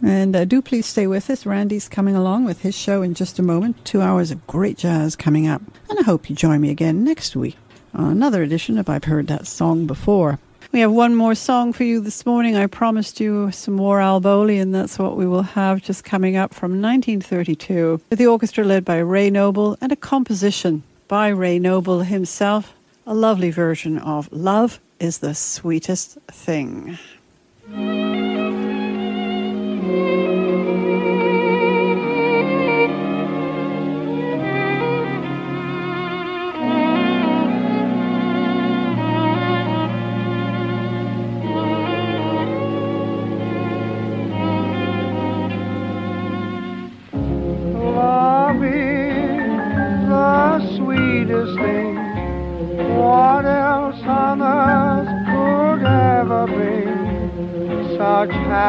And 0.00 0.36
uh, 0.36 0.44
do 0.44 0.62
please 0.62 0.86
stay 0.86 1.08
with 1.08 1.28
us. 1.30 1.44
Randy's 1.44 1.88
coming 1.88 2.14
along 2.14 2.44
with 2.44 2.60
his 2.60 2.76
show 2.76 3.02
in 3.02 3.14
just 3.14 3.40
a 3.40 3.42
moment. 3.42 3.84
Two 3.84 4.00
hours 4.00 4.30
of 4.30 4.46
great 4.46 4.78
jazz 4.78 5.16
coming 5.16 5.48
up. 5.48 5.62
And 5.90 5.98
I 5.98 6.02
hope 6.02 6.30
you 6.30 6.36
join 6.36 6.60
me 6.60 6.70
again 6.70 7.02
next 7.02 7.34
week 7.34 7.56
on 7.92 8.12
another 8.12 8.44
edition 8.44 8.78
of 8.78 8.88
I've 8.88 9.02
Heard 9.02 9.26
That 9.26 9.48
Song 9.48 9.84
Before. 9.88 10.38
We 10.70 10.78
have 10.78 10.92
one 10.92 11.16
more 11.16 11.34
song 11.34 11.72
for 11.72 11.82
you 11.82 12.00
this 12.00 12.24
morning. 12.24 12.54
I 12.54 12.68
promised 12.68 13.18
you 13.18 13.50
some 13.50 13.74
more 13.74 14.00
Al 14.00 14.20
Bowlly, 14.20 14.58
and 14.58 14.72
that's 14.72 14.96
what 14.96 15.16
we 15.16 15.26
will 15.26 15.42
have 15.42 15.82
just 15.82 16.04
coming 16.04 16.36
up 16.36 16.54
from 16.54 16.80
1932 16.80 18.00
with 18.10 18.18
the 18.20 18.28
orchestra 18.28 18.62
led 18.62 18.84
by 18.84 18.98
Ray 18.98 19.28
Noble 19.28 19.76
and 19.80 19.90
a 19.90 19.96
composition 19.96 20.84
by 21.08 21.28
Ray 21.28 21.58
Noble 21.58 22.00
himself. 22.00 22.74
A 23.06 23.14
lovely 23.14 23.50
version 23.50 23.98
of 23.98 24.32
Love 24.32 24.80
is 24.98 25.18
the 25.18 25.34
Sweetest 25.34 26.18
Thing. 26.30 26.98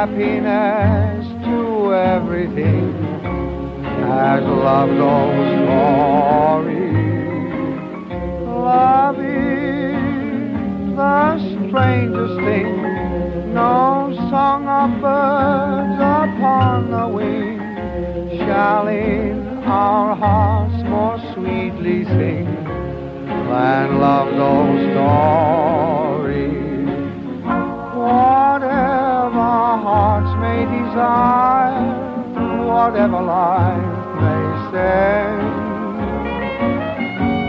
Happiness 0.06 1.26
to 1.44 1.92
everything 1.92 2.94
as 4.06 4.44
love 4.44 4.90
goes 4.90 5.50
glory. 5.66 6.94
Love 8.46 9.20
is 9.20 10.96
the 10.96 11.38
strangest 11.68 12.38
thing, 12.46 13.54
no 13.56 14.14
song 14.30 14.68
of 14.68 15.02
birds 15.02 16.00
upon 16.00 16.92
the 16.92 17.08
wing 17.08 17.58
shall 18.46 18.88
in 18.88 19.64
our 19.66 20.16
hearts 20.16 20.84
more 20.84 21.18
sweetly 21.34 22.06
sing 22.06 22.46
than 23.50 24.00
love 24.00 24.28
those 24.38 24.92
stories. 24.92 25.95
May 30.56 30.66
desire, 30.66 31.84
whatever 32.66 33.22
life 33.22 33.98
may 34.24 34.44
send. 34.72 35.44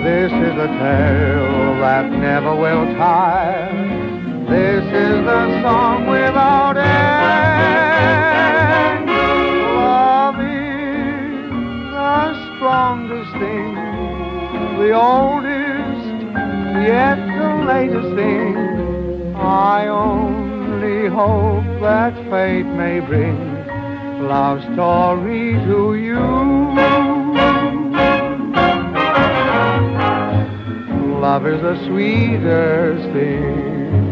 This 0.05 0.33
is 0.33 0.55
a 0.67 0.67
tale 0.67 1.79
that 1.85 2.11
never 2.11 2.55
will 2.55 2.87
tire. 2.97 3.71
This 4.49 4.85
is 4.85 5.25
the 5.25 5.63
song 5.63 6.07
without 6.09 6.77
end. 6.77 6.87
Love 9.87 10.41
is 10.41 11.51
the 11.93 12.35
strongest 12.57 13.33
thing, 13.33 13.75
the 14.79 14.93
oldest, 14.93 16.07
yet 16.91 17.19
the 17.39 17.51
latest 17.67 18.15
thing 18.17 18.57
I 19.37 19.87
own 19.89 20.46
only 20.87 21.09
hope 21.09 21.81
that 21.81 22.15
fate 22.31 22.65
may 22.65 23.01
bring 23.01 23.37
love 24.29 24.63
story 24.73 25.53
to 25.67 25.95
you. 25.97 26.21
Love 31.21 31.47
is 31.47 31.61
the 31.61 31.77
sweetest 31.87 33.13
thing. 33.13 34.06